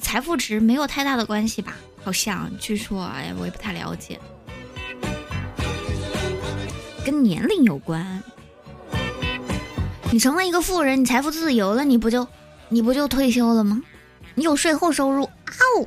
[0.00, 1.76] 财富值没有太大的关系吧？
[2.02, 4.18] 好像据说，哎，我也不太了解，
[7.04, 8.22] 跟年龄有关。
[10.10, 12.26] 你成了一个富人，你财富自由了，你不就
[12.70, 13.82] 你不就退休了吗？
[14.34, 15.30] 你有税后收入，啊
[15.76, 15.86] 哦。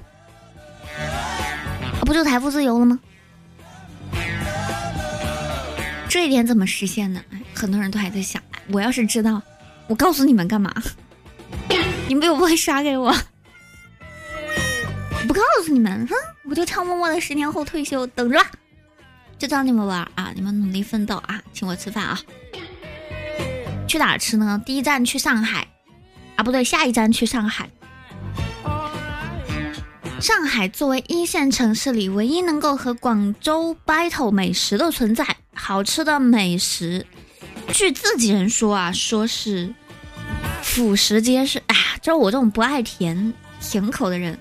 [2.04, 3.00] 不就财富自由了吗？
[6.10, 7.22] 这一点怎么实现呢？
[7.54, 8.42] 很多人都还在想。
[8.72, 9.42] 我要是知道，
[9.88, 10.74] 我告诉你们干嘛？
[12.08, 13.14] 你们又不会刷给我？
[15.28, 16.16] 不告诉你们，哼，
[16.50, 18.52] 我就悄默默的十年后退休，等着吧，
[19.40, 20.32] 就教你们玩啊！
[20.36, 22.20] 你们努力奋斗啊，请我吃饭啊！
[23.88, 24.62] 去哪吃呢？
[24.66, 25.68] 第一站去上海，
[26.36, 27.70] 啊，不对，下一站去上海。
[30.24, 37.06] 上海作为一线城市里唯一能够和广州 battle 美食的存在，好吃的美食，
[37.74, 39.76] 据自己人说啊，说是
[40.62, 41.62] 俯拾皆是。
[41.68, 44.40] 哎呀，就我这种不爱甜甜口的人，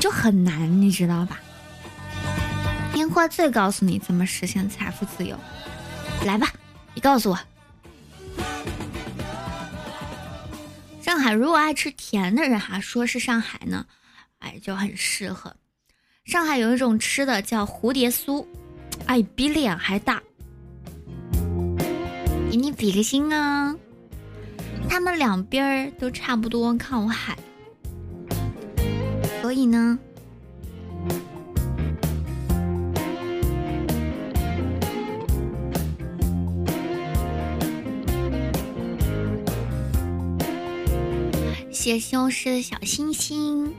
[0.00, 1.38] 就很难，你知道吧？
[2.94, 5.38] 烟花最告诉你怎么实现财富自由，
[6.24, 6.50] 来吧，
[6.94, 7.38] 你告诉我。
[11.02, 13.84] 上海如果爱吃甜的人哈，说是上海呢。
[14.38, 15.54] 哎，就很适合。
[16.24, 18.44] 上海有一种吃的叫蝴蝶酥，
[19.06, 20.22] 哎，比脸还大。
[22.50, 23.74] 给你比个心啊！
[24.88, 27.36] 他们两边儿都差不多靠海，
[29.42, 29.98] 所以呢，
[41.70, 43.74] 写修饰的小星星。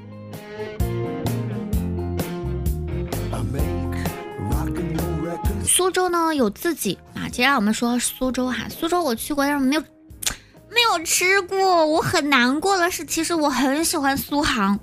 [5.70, 9.82] 苏州呢有自己啊，既然我们说苏州哈，苏州我去过，但是没有
[10.68, 14.80] 没有吃过，我很难过的是，其实我很喜欢苏杭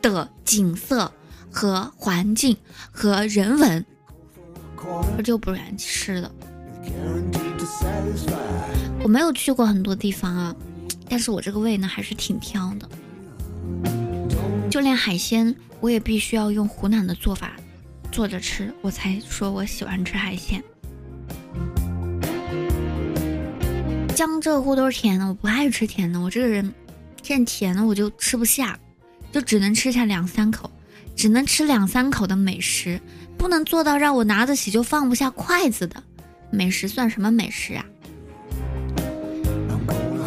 [0.00, 1.12] 的景色
[1.50, 2.56] 和环境
[2.92, 3.84] 和人文，
[5.16, 6.30] 我就不愿吃的。
[9.02, 10.54] 我没有去过很多地方啊，
[11.08, 12.88] 但是我这个胃呢还是挺挑的，
[14.70, 17.52] 就连海鲜我也必须要用湖南的做法。
[18.10, 20.62] 做着吃，我才说我喜欢吃海鲜。
[24.14, 26.20] 江浙沪都是甜的，我不爱吃甜的。
[26.20, 26.74] 我这个人
[27.22, 28.78] 见甜的我就吃不下，
[29.30, 30.68] 就只能吃下两三口，
[31.14, 33.00] 只能吃两三口的美食，
[33.36, 36.02] 不能做到让我拿得起就放不下筷子的
[36.50, 37.84] 美食，算什么美食啊？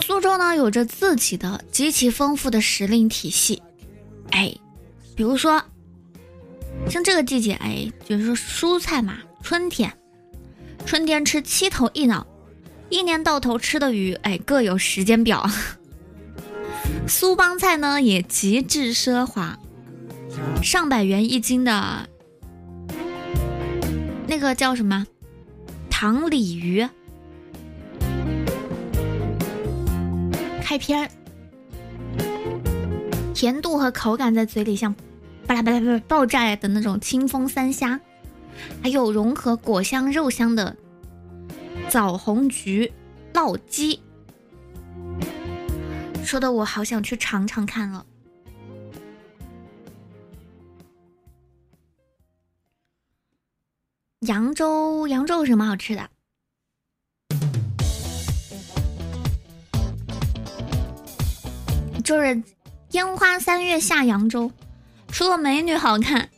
[0.02, 3.62] 苏州呢，有着自己的极其丰富的时令体系，
[4.30, 4.56] 哎，
[5.16, 5.62] 比如说
[6.90, 9.92] 像这个季节，哎，就是说蔬菜嘛，春天，
[10.86, 12.28] 春天吃七头一脑。
[12.90, 15.50] 一年到头吃的鱼，哎，各有时间表。
[17.08, 19.58] 苏帮菜呢也极致奢华，
[20.62, 22.10] 上百元一斤的，
[24.28, 25.08] 那个叫什么
[25.90, 26.86] 糖鲤鱼，
[30.62, 31.10] 开篇，
[33.34, 34.94] 甜度和口感在嘴里像
[35.48, 38.00] 巴拉巴拉巴拉爆炸的那种清风三虾，
[38.82, 40.76] 还有融合果香肉香的。
[41.90, 42.92] 枣红菊
[43.34, 44.02] 烙鸡，
[46.24, 48.06] 说的我好想去尝尝看了。
[54.22, 56.10] 扬州，扬州有什么好吃的？
[62.04, 62.42] 就是
[62.92, 64.52] 烟花三月下扬州，
[65.12, 66.30] 除了美女好看，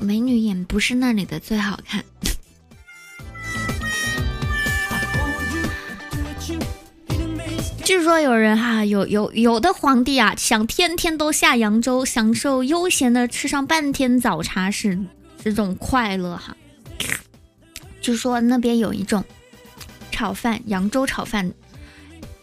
[0.00, 2.04] 美女也不是那里的最好看。
[7.84, 14.98] 据说有人哈有有有的皇帝啊，想天天都下扬州，享受悠闲的吃上半天早茶是
[15.42, 16.56] 这种快乐哈。
[18.00, 19.24] 据说那边有一种
[20.10, 21.52] 炒饭，扬州炒饭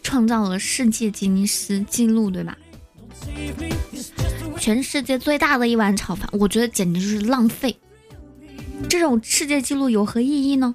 [0.02, 2.56] 创造了世界吉尼斯纪录，对吧？
[4.58, 7.76] 全世界最大的一碗炒饭，我觉得简直就是浪费。
[8.88, 10.74] 这种世界纪录有何意义呢？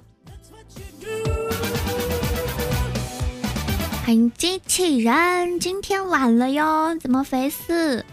[4.04, 8.04] 欢迎机器人，今天晚了哟，怎么回事？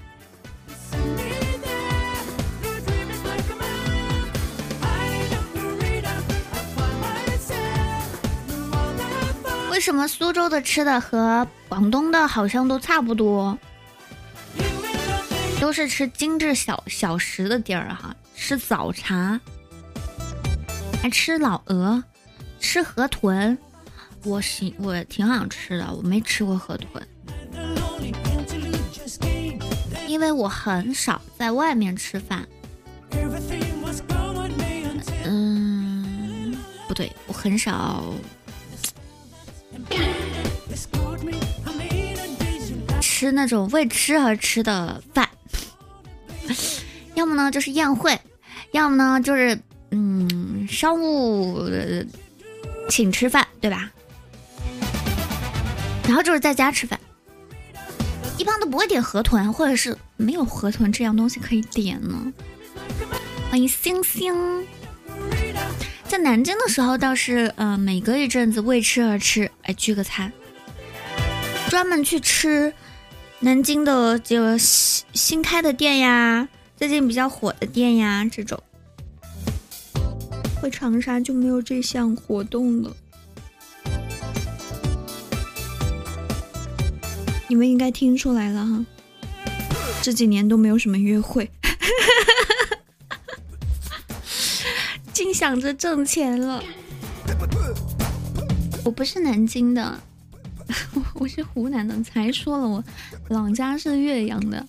[9.71, 13.57] 为什么苏州的吃的和广东的好像都差不多？
[15.59, 19.39] 都是吃精致小小食的地儿哈，吃早茶，
[21.01, 22.03] 还吃老鹅，
[22.59, 23.57] 吃河豚。
[24.23, 27.01] 我喜我挺想吃的，我没吃过河豚，
[30.07, 32.47] 因为我很少在外面吃饭。
[35.25, 38.03] 嗯，不对，我很少
[43.01, 45.27] 吃那种为吃而吃的饭，
[47.17, 48.15] 要么呢就是宴会，
[48.73, 49.59] 要么呢就是
[49.89, 51.67] 嗯商务
[52.89, 53.89] 请吃饭，对吧？
[56.05, 56.99] 然后就是在家吃饭，
[58.37, 62.31] 一般都不会点河豚，或者是没有河豚这样东西可以点呢。
[63.49, 64.67] 欢迎星星，
[66.07, 70.31] 在南京的时候倒是呃每隔一阵子为吃而吃，哎聚个餐，
[71.67, 72.71] 专门去吃
[73.39, 76.47] 南京的这个新新开的店呀，
[76.77, 78.61] 最近比较火的店呀这种。
[80.61, 82.95] 回长沙就没有这项活动了。
[87.49, 88.85] 你们应该听出来了哈，
[90.03, 91.49] 这几年都没有什么约会，
[95.11, 96.63] 净想着挣钱了。
[98.83, 99.99] 我不是南京的，
[101.15, 102.83] 我是湖南的，才说了我
[103.29, 104.65] 老家是岳阳的，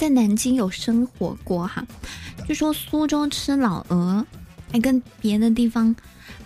[0.00, 1.86] 在南京有生活过哈。
[2.46, 4.24] 据说苏州吃老鹅，
[4.72, 5.94] 还跟别的地方。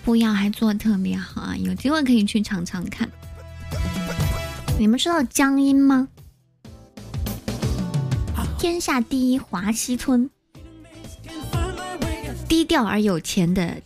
[0.02, 1.56] 不一样还做的特别好啊！
[1.56, 3.08] 有机会可以去尝尝看。
[4.76, 6.08] 你们知道江阴吗？
[8.58, 10.28] 天下第一华西村，
[12.48, 13.80] 低调而有钱的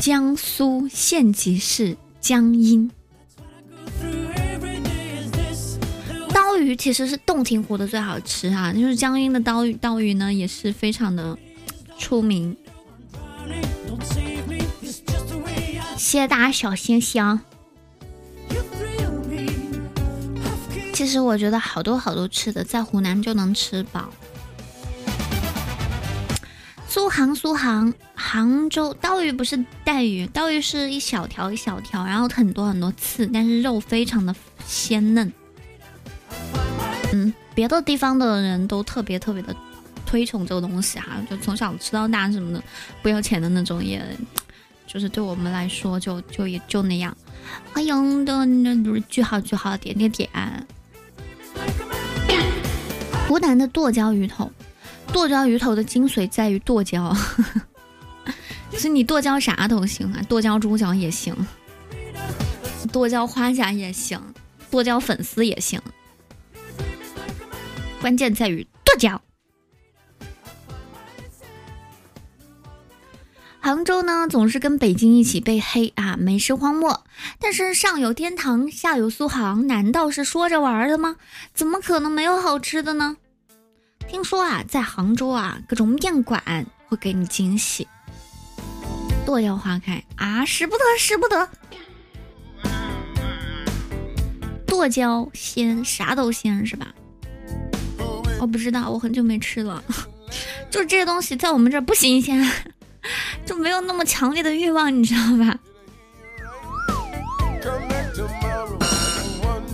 [0.00, 2.90] 江苏县级市江阴。
[6.66, 11.38] 鱼其实是洞庭湖的最好吃哈，就是江阴的刀鱼，刀鱼呢也是非常的
[11.96, 12.56] 出名。
[15.96, 17.40] 谢谢大家小心心。
[20.92, 24.10] 其实我觉得好多好多吃的，在湖南就能吃饱。
[26.88, 34.34] 苏杭，苏杭，杭州刀鱼不是带鱼，刀鱼是一小条一小条，然后很多很多刺，但是肉非常的
[34.66, 35.30] 鲜嫩。
[37.16, 39.56] 嗯，别的地方的人都特别特别的
[40.04, 42.62] 推崇这个东西哈，就从小吃到大什么的，
[43.00, 44.04] 不要钱的那种，也
[44.86, 47.16] 就是对我们来说就就也就那样。
[47.72, 50.28] 欢迎的那句号句号点点点。
[53.26, 54.50] 湖南的剁椒鱼头，
[55.12, 57.16] 剁椒鱼头的精髓在于剁椒，
[58.70, 61.34] 其实你剁椒啥都行啊，剁椒猪脚也行，
[62.92, 64.20] 剁椒花甲也行，
[64.70, 65.80] 剁椒粉丝也行，
[68.00, 69.20] 关键在于剁椒。
[73.60, 77.04] 杭州呢，总是跟北京一起被黑啊，美食荒漠。
[77.40, 81.16] 但是上有天堂，下有苏杭，难道是说着玩的吗？
[81.52, 83.16] 怎么可能没有好吃的呢？
[84.06, 87.88] 听说啊，在杭州啊，各种面馆会给你惊喜。
[89.24, 91.48] 剁椒花开啊，使不得，使不得。
[94.64, 96.94] 剁椒鲜，啥都鲜是吧？
[98.46, 99.82] 我不知道，我很久没吃了。
[100.70, 102.48] 就这东西在我们这不新鲜。
[103.44, 105.58] 就没有那么强烈的欲望，你知道吧？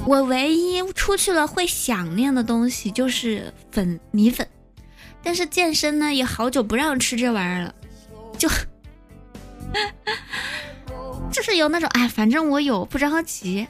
[0.06, 4.46] 我唯一出去了会想念的东西就是粉米粉，
[5.22, 7.74] 但是健身呢也好久不让吃这玩意儿了，
[8.38, 8.48] 就
[11.30, 13.66] 就是有那种哎，反正我有不着急、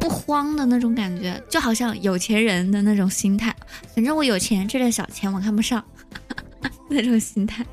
[0.00, 3.54] 不慌的那种感觉，就好像有钱人的那种心态，
[3.94, 5.84] 反正我有钱，这点小钱我看不上
[6.88, 7.64] 那种心态。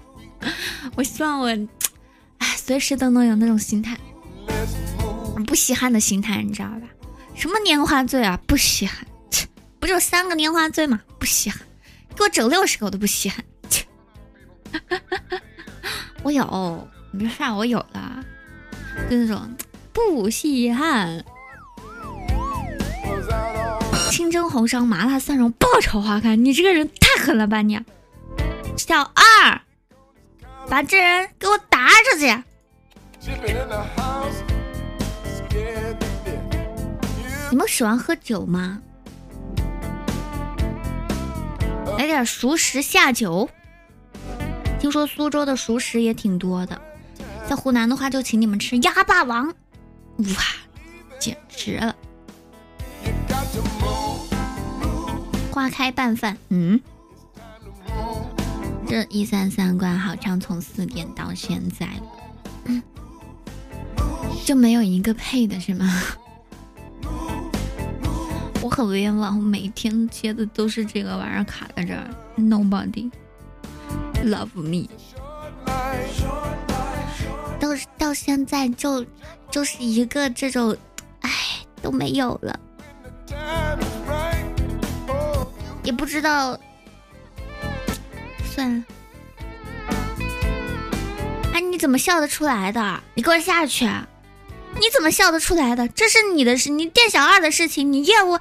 [0.96, 1.48] 我希望我，
[2.38, 3.98] 哎，随时都能有那种心态，
[5.48, 6.82] 不稀罕的心态，你知道吧？
[7.34, 9.48] 什么年花醉啊，不稀罕，切，
[9.80, 11.00] 不就三个年花醉吗？
[11.18, 11.62] 不稀罕，
[12.16, 13.86] 给我整六十个我都不稀罕，切。
[16.24, 18.24] 我有，没事，我有了，
[19.10, 19.50] 就那种
[19.94, 21.24] 不稀罕。
[24.10, 27.80] 清蒸红烧麻辣蒜蓉爆炒花干，你这个人太狠了吧你！
[28.78, 29.62] 小二。
[30.70, 32.44] 把这人给我打出去！
[37.50, 38.82] 你们喜欢喝酒吗？
[41.98, 43.50] 来点熟食下酒。
[44.80, 46.82] 听说苏州的熟食也挺多的，
[47.48, 49.54] 在湖南的话就请你们吃鸭霸王，哇，
[51.18, 51.96] 简直了！
[55.58, 56.80] 花开拌饭，嗯。
[58.88, 62.84] 这一三三关好像从四点到现在了，
[64.46, 65.92] 就没有一个配的是吗？
[68.62, 73.10] 我很冤枉，我每天接的都是这个玩意儿卡在这儿，Nobody
[74.24, 74.88] love me，
[77.60, 79.04] 到到现在就
[79.50, 80.78] 就是一个这种，
[81.22, 81.32] 哎
[81.82, 82.60] 都没有了，
[85.88, 86.60] 也不知道。
[88.54, 88.84] 算了，
[91.54, 93.02] 哎，你怎么笑得出来的？
[93.14, 93.86] 你给我下去！
[94.76, 95.88] 你怎么笑得出来的？
[95.88, 98.38] 这是你的事，你店小二的事情，你业务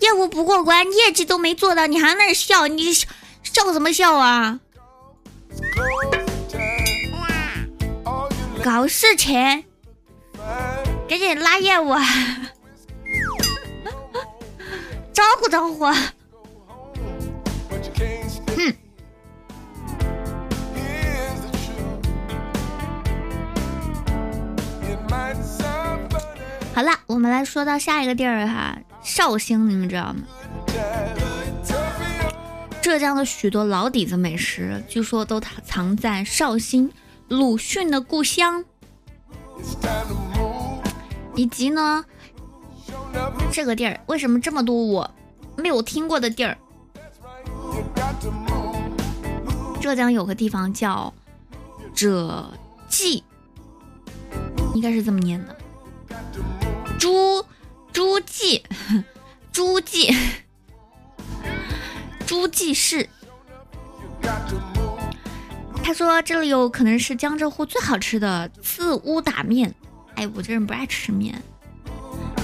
[0.00, 2.66] 业务不过关，业绩都没做到，你还那笑？
[2.66, 3.06] 你笑
[3.72, 4.58] 什么笑啊？
[8.64, 9.64] 搞事情，
[11.08, 11.94] 赶紧拉业务，
[15.14, 15.86] 招呼招呼。
[26.74, 30.22] 好了，我们来说到下一个地儿哈，绍兴，你们知道吗？
[32.80, 36.90] 浙江的许多老底子美食，据说都藏在绍兴
[37.28, 38.64] 鲁迅的故乡，
[41.34, 42.04] 以及呢，
[43.52, 45.10] 这个地儿为什么这么多我
[45.56, 46.56] 没有听过的地儿？
[49.80, 51.12] 浙江有个地方叫
[51.94, 52.52] 浙
[52.88, 53.22] 记，
[54.74, 55.56] 应该是这么念的。
[56.98, 57.44] 诸
[57.92, 58.62] 诸暨，
[59.52, 60.14] 诸暨，
[62.26, 63.08] 诸暨市。
[65.82, 69.74] 他说这里有可能是江浙沪最好吃的刺乌打面。
[70.16, 71.40] 哎，我这人不爱吃面，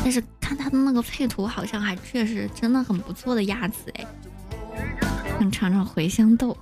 [0.03, 4.07] 但是看他的那个配图，好像还确实真的很不错的鸭子哎。
[5.39, 6.57] 想尝尝茴香豆，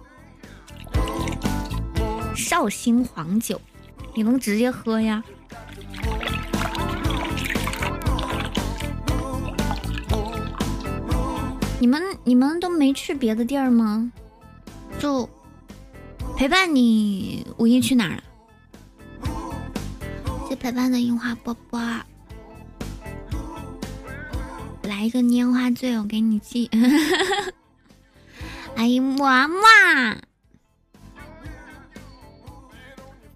[2.35, 3.61] 绍兴黄酒，
[4.15, 5.23] 你能直接喝呀？
[11.81, 14.13] 你们你们都没去别的地儿吗？
[14.99, 15.29] 就
[16.37, 18.23] 陪伴你五一去哪儿了？
[20.49, 21.81] 谢陪伴的樱花波波，
[24.83, 26.71] 来一个拈花醉，我给你寄。
[28.77, 30.17] 哎呀，妈妈，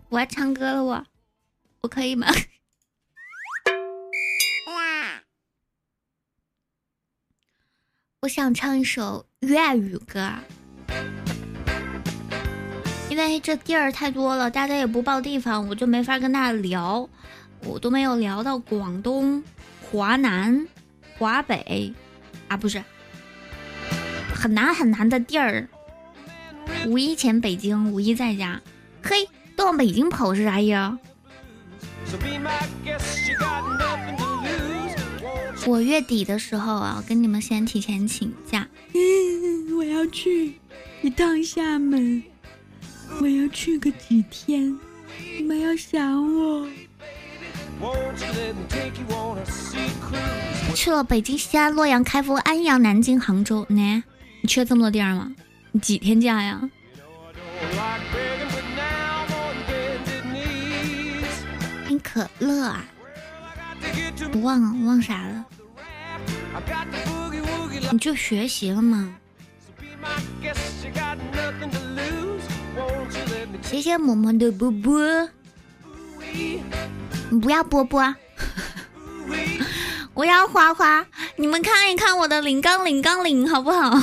[0.08, 1.04] 我要唱歌了，我。
[1.80, 2.28] 我可以吗？
[8.22, 10.32] 我想唱一首粤语歌，
[13.08, 17.08] 因为这地儿太多了，大家也不报地方，我就没法跟大家聊，
[17.60, 19.44] 我都没有聊到广东、
[19.80, 20.66] 华南、
[21.18, 21.94] 华北
[22.48, 22.82] 啊，不是。
[24.34, 25.68] 很难很难的地儿。
[26.86, 28.60] 五一前北京，五一在家，
[29.02, 30.98] 嘿，都往北京跑是啥意啊？
[35.66, 38.68] 我月底的时候啊，跟你们先提前请假。
[38.94, 40.54] 嗯，我要去
[41.02, 42.22] 一趟厦门，
[43.20, 44.78] 我要去个几天，
[45.36, 46.68] 你们要想我。
[50.74, 54.04] 去了北京、西安、洛阳、开封、安阳、南京、杭州，呢？
[54.42, 55.32] 你去了这么多地儿吗？
[55.72, 56.70] 你几天假呀？
[62.06, 62.84] 可乐啊？
[64.32, 65.44] 我忘了，忘啥了？
[67.90, 69.12] 你就学习了吗？
[73.60, 75.28] 谢谢萌萌的波波，
[77.28, 78.14] 你不要波波，
[80.14, 81.04] 我要花花。
[81.34, 83.98] 你们看一看我的领杠领杠领，好不好？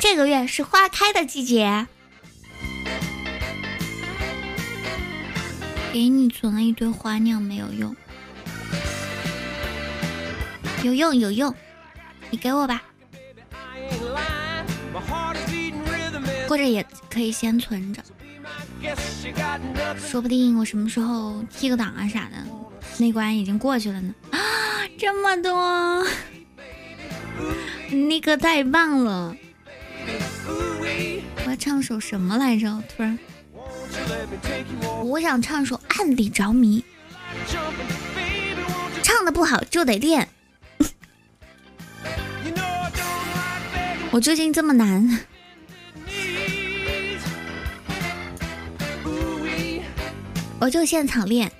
[0.00, 1.88] 这个月是花开的季节。
[5.96, 7.96] 给你存了一堆花酿，没有用。
[10.82, 11.54] 有用有用，
[12.28, 12.82] 你给我吧。
[16.46, 18.02] 或者也可以先存着，
[19.96, 22.36] 说不定我什么时候踢个档啊啥的，
[22.98, 24.14] 那关已经过去了呢。
[24.32, 24.38] 啊，
[24.98, 26.06] 这么多，
[27.88, 29.34] 那个太棒了！
[31.46, 32.82] 我要唱首什么来着？
[32.94, 33.18] 突然。
[35.04, 36.84] 我想唱首《暗里着迷》，
[39.02, 40.28] 唱的不好就得练。
[44.10, 45.20] 我最近这么难，
[50.58, 51.52] 我就现场练。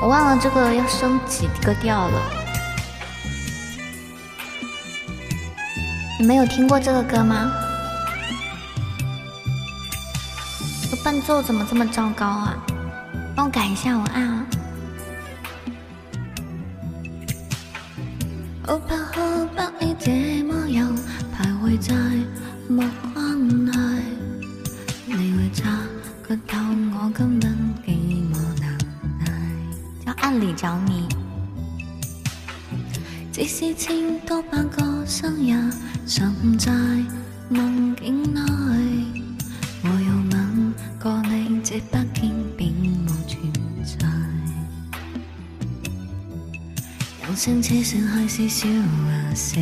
[0.00, 2.41] 我忘了这个要升几个调了。
[6.22, 7.52] 你没有听过这个歌吗？
[10.88, 12.56] 这伴奏怎么这么糟糕啊？
[13.34, 14.46] 帮我改一下，我按啊。
[18.68, 20.86] 我怕可不你这么又
[21.34, 21.92] 徘徊在
[22.68, 23.72] 目光内，
[25.06, 25.76] 你会察
[26.28, 26.56] 觉到
[27.02, 27.50] 我根本
[27.84, 27.96] 寂
[28.32, 28.78] 寞难
[29.18, 29.26] 耐。
[30.06, 31.08] 叫暗里着迷，
[33.32, 35.72] 即使千多百个生日。
[36.14, 36.70] 沉在
[37.48, 38.40] 梦境内，
[39.82, 42.68] 我又吻过你，这不见并
[43.06, 43.50] 无存
[43.82, 44.06] 在。
[47.26, 49.56] 人声车上还是笑和死，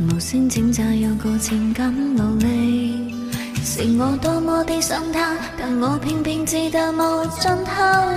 [0.00, 3.14] 无声挣扎有个情感努力。
[3.62, 8.14] 是我多么的想他，但我偏偏只得无尽后悔。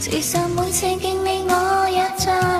[0.00, 2.55] 其实每次见你，我也赞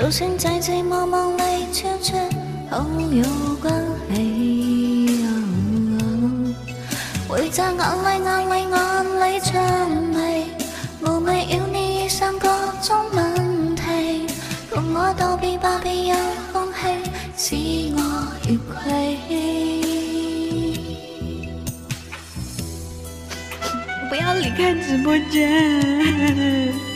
[0.00, 1.42] 就算寂寂寞寞里
[1.72, 2.14] 超出
[2.70, 3.24] 好友
[3.60, 3.74] 关
[4.14, 5.18] 系。
[7.26, 8.76] 会在眼里眼里眼
[9.18, 9.60] 里唱
[10.14, 10.46] 味，
[11.02, 12.48] 无谓要你以上各
[12.80, 13.82] 种问题，
[14.70, 16.14] 共我道别吧，别有
[16.52, 16.72] 空
[17.34, 18.00] 气，使我
[18.48, 19.18] 越轨。
[24.08, 26.87] 不要离开直播间！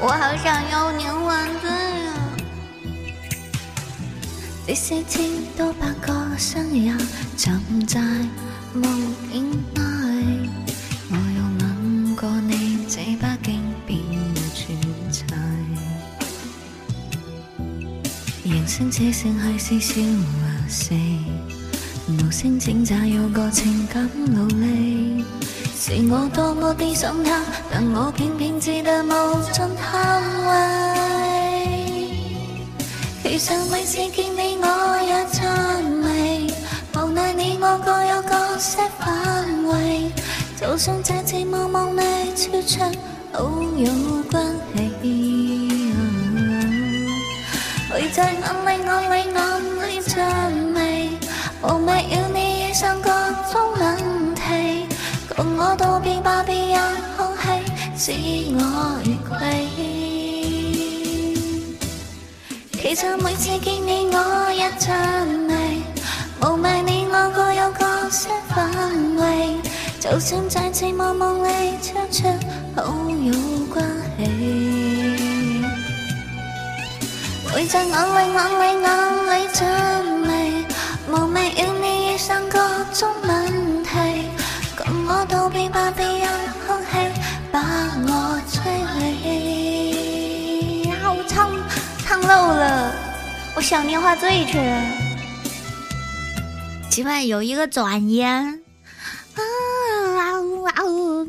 [0.00, 2.14] 我好想要年还罪啊！
[4.64, 6.96] 第四千多百个生日，
[7.36, 8.00] 沉在
[8.72, 8.84] 梦
[9.32, 10.48] 境内，
[11.10, 13.98] 我又吻过你，这把竟变
[14.54, 14.78] 存
[15.10, 15.36] 在。
[18.44, 20.00] 人生这剩还是笑。
[20.68, 20.94] 死，
[22.06, 25.24] 无声挣扎有个情感努力，
[25.88, 27.40] 是我多么的想他，
[27.72, 29.08] 但我偏偏只得无
[29.50, 30.52] 尽叹谓。
[33.22, 34.66] 其实每次见你我
[35.02, 36.52] 也赞美，
[36.94, 40.12] 无奈你我各有各些范围，
[40.60, 42.84] 就算这次茫茫里超出
[43.32, 43.90] 好友
[44.30, 44.44] 关
[58.08, 58.14] 使
[58.54, 59.36] 我愉快。
[62.72, 64.96] 其实每次见你我一场
[65.28, 65.52] 迷，
[66.40, 68.70] 无谓你我各有各色范
[69.16, 69.56] 围，
[70.00, 72.26] 就算再次望梦里超出
[72.74, 73.30] 好友
[73.70, 73.84] 关
[74.16, 74.24] 系，
[77.54, 78.88] 每在眼里眼里眼
[79.26, 80.17] 里真
[93.68, 94.82] 我想念话醉去了。
[96.88, 98.54] 奇怪，有一个转音啊
[99.34, 99.42] 啊
[100.72, 100.80] 啊！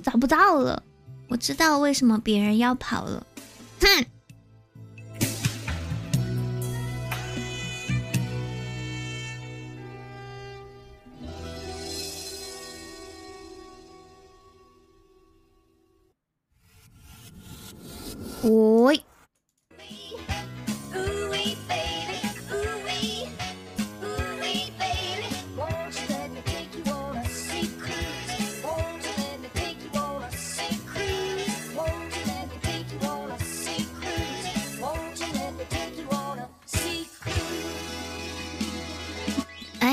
[0.02, 0.82] 找不到了，
[1.28, 3.28] 我知道为什么别人要跑了。
[3.82, 4.06] 哼！
[18.86, 18.96] 喂。
[18.96, 19.09] 哎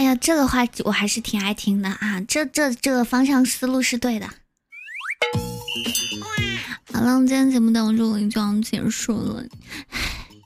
[0.06, 2.20] 呀，这个话我还是挺爱听的啊！
[2.28, 4.30] 这这这个方向思路是对的。
[6.92, 9.44] 好了，我们今天节目到这里就要结束了，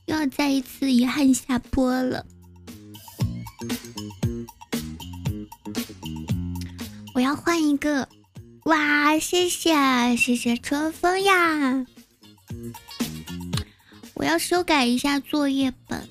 [0.07, 2.25] 又要再一次遗憾下播了。
[7.15, 8.09] 我要换一个，
[8.65, 9.19] 哇！
[9.19, 11.85] 谢谢谢谢春风呀！
[14.15, 16.09] 我要修改一下作业本。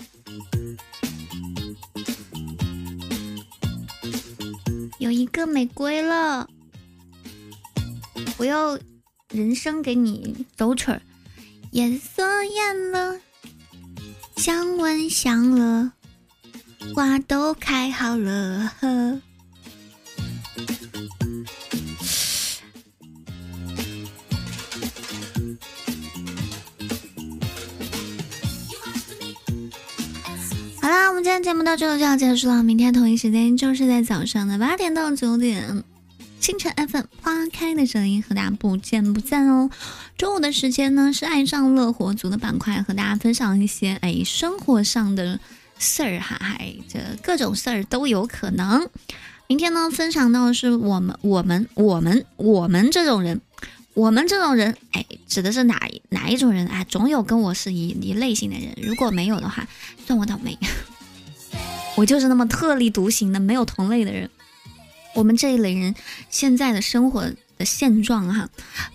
[4.99, 6.47] 有一个玫瑰了，
[8.37, 8.77] 我要
[9.29, 11.01] 人生给你走曲儿，
[11.71, 13.19] 颜色艳了，
[14.35, 15.93] 香吻香了，
[16.93, 18.73] 花都开好了。
[18.81, 19.21] 呵
[31.41, 32.61] 节目到这就要结束了。
[32.63, 35.83] 明天同一时间就是在早上的八点到九点，
[36.39, 39.69] 清晨 FM 花开的声音和大家不见不散哦。
[40.17, 45.39] 中午的时间呢是爱上乐活族的板块，和大家分享一些哎生活上的
[45.77, 48.89] 事儿哈，还这各种事儿都有可能。
[49.47, 53.39] 明天呢分享到的是我们我们我们我们这种人，
[53.93, 56.83] 我们这种人哎指的是哪哪一种人啊？
[56.83, 59.65] 总有跟我是一一类型的人，如果没有的话，
[60.05, 60.57] 算我倒霉。
[61.99, 64.29] 我就是那么特立独行的，没有同类的人。
[65.15, 65.93] 我们这一类人
[66.29, 68.47] 现在的生活的现状哈，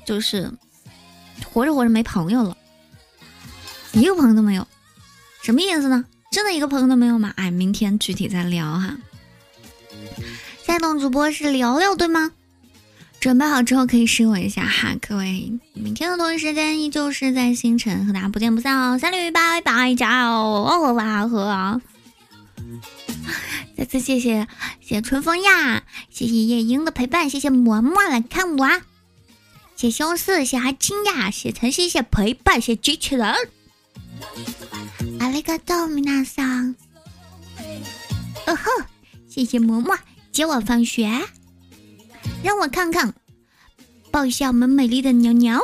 [0.07, 0.51] 就是
[1.53, 2.57] 活着活着没朋友了，
[3.93, 4.67] 一个朋友都没有，
[5.43, 6.07] 什么意思呢？
[6.31, 7.31] 真的一个朋友都没有吗？
[7.37, 8.97] 哎，明天具体再聊哈。
[10.67, 12.33] 下档主播是聊聊对吗？
[13.21, 15.53] 准备好之后可以试我一下哈，各位。
[15.75, 18.99] 明天的同一时间依旧是在星辰和大家不见不散哦。
[18.99, 20.31] 三六一拜拜，加油！
[20.31, 21.83] 哦，哇呵。
[23.77, 24.47] 再次谢谢
[24.81, 28.81] 谢谢春风呀，谢谢夜莺的陪伴，谢谢嬷嬷来看我，
[29.77, 33.35] 谢谢修四，谢谢阿青呀，谢谢晨曦，谢谢陪伴，谢谢机器人。
[35.19, 36.75] 阿里嘎多米娜桑，
[38.47, 38.63] 哦吼，
[39.29, 39.99] 谢谢嬷嬷
[40.33, 41.09] 接我放学，
[42.43, 43.15] 让我看看，
[44.11, 45.61] 抱一下我们美丽的鸟鸟。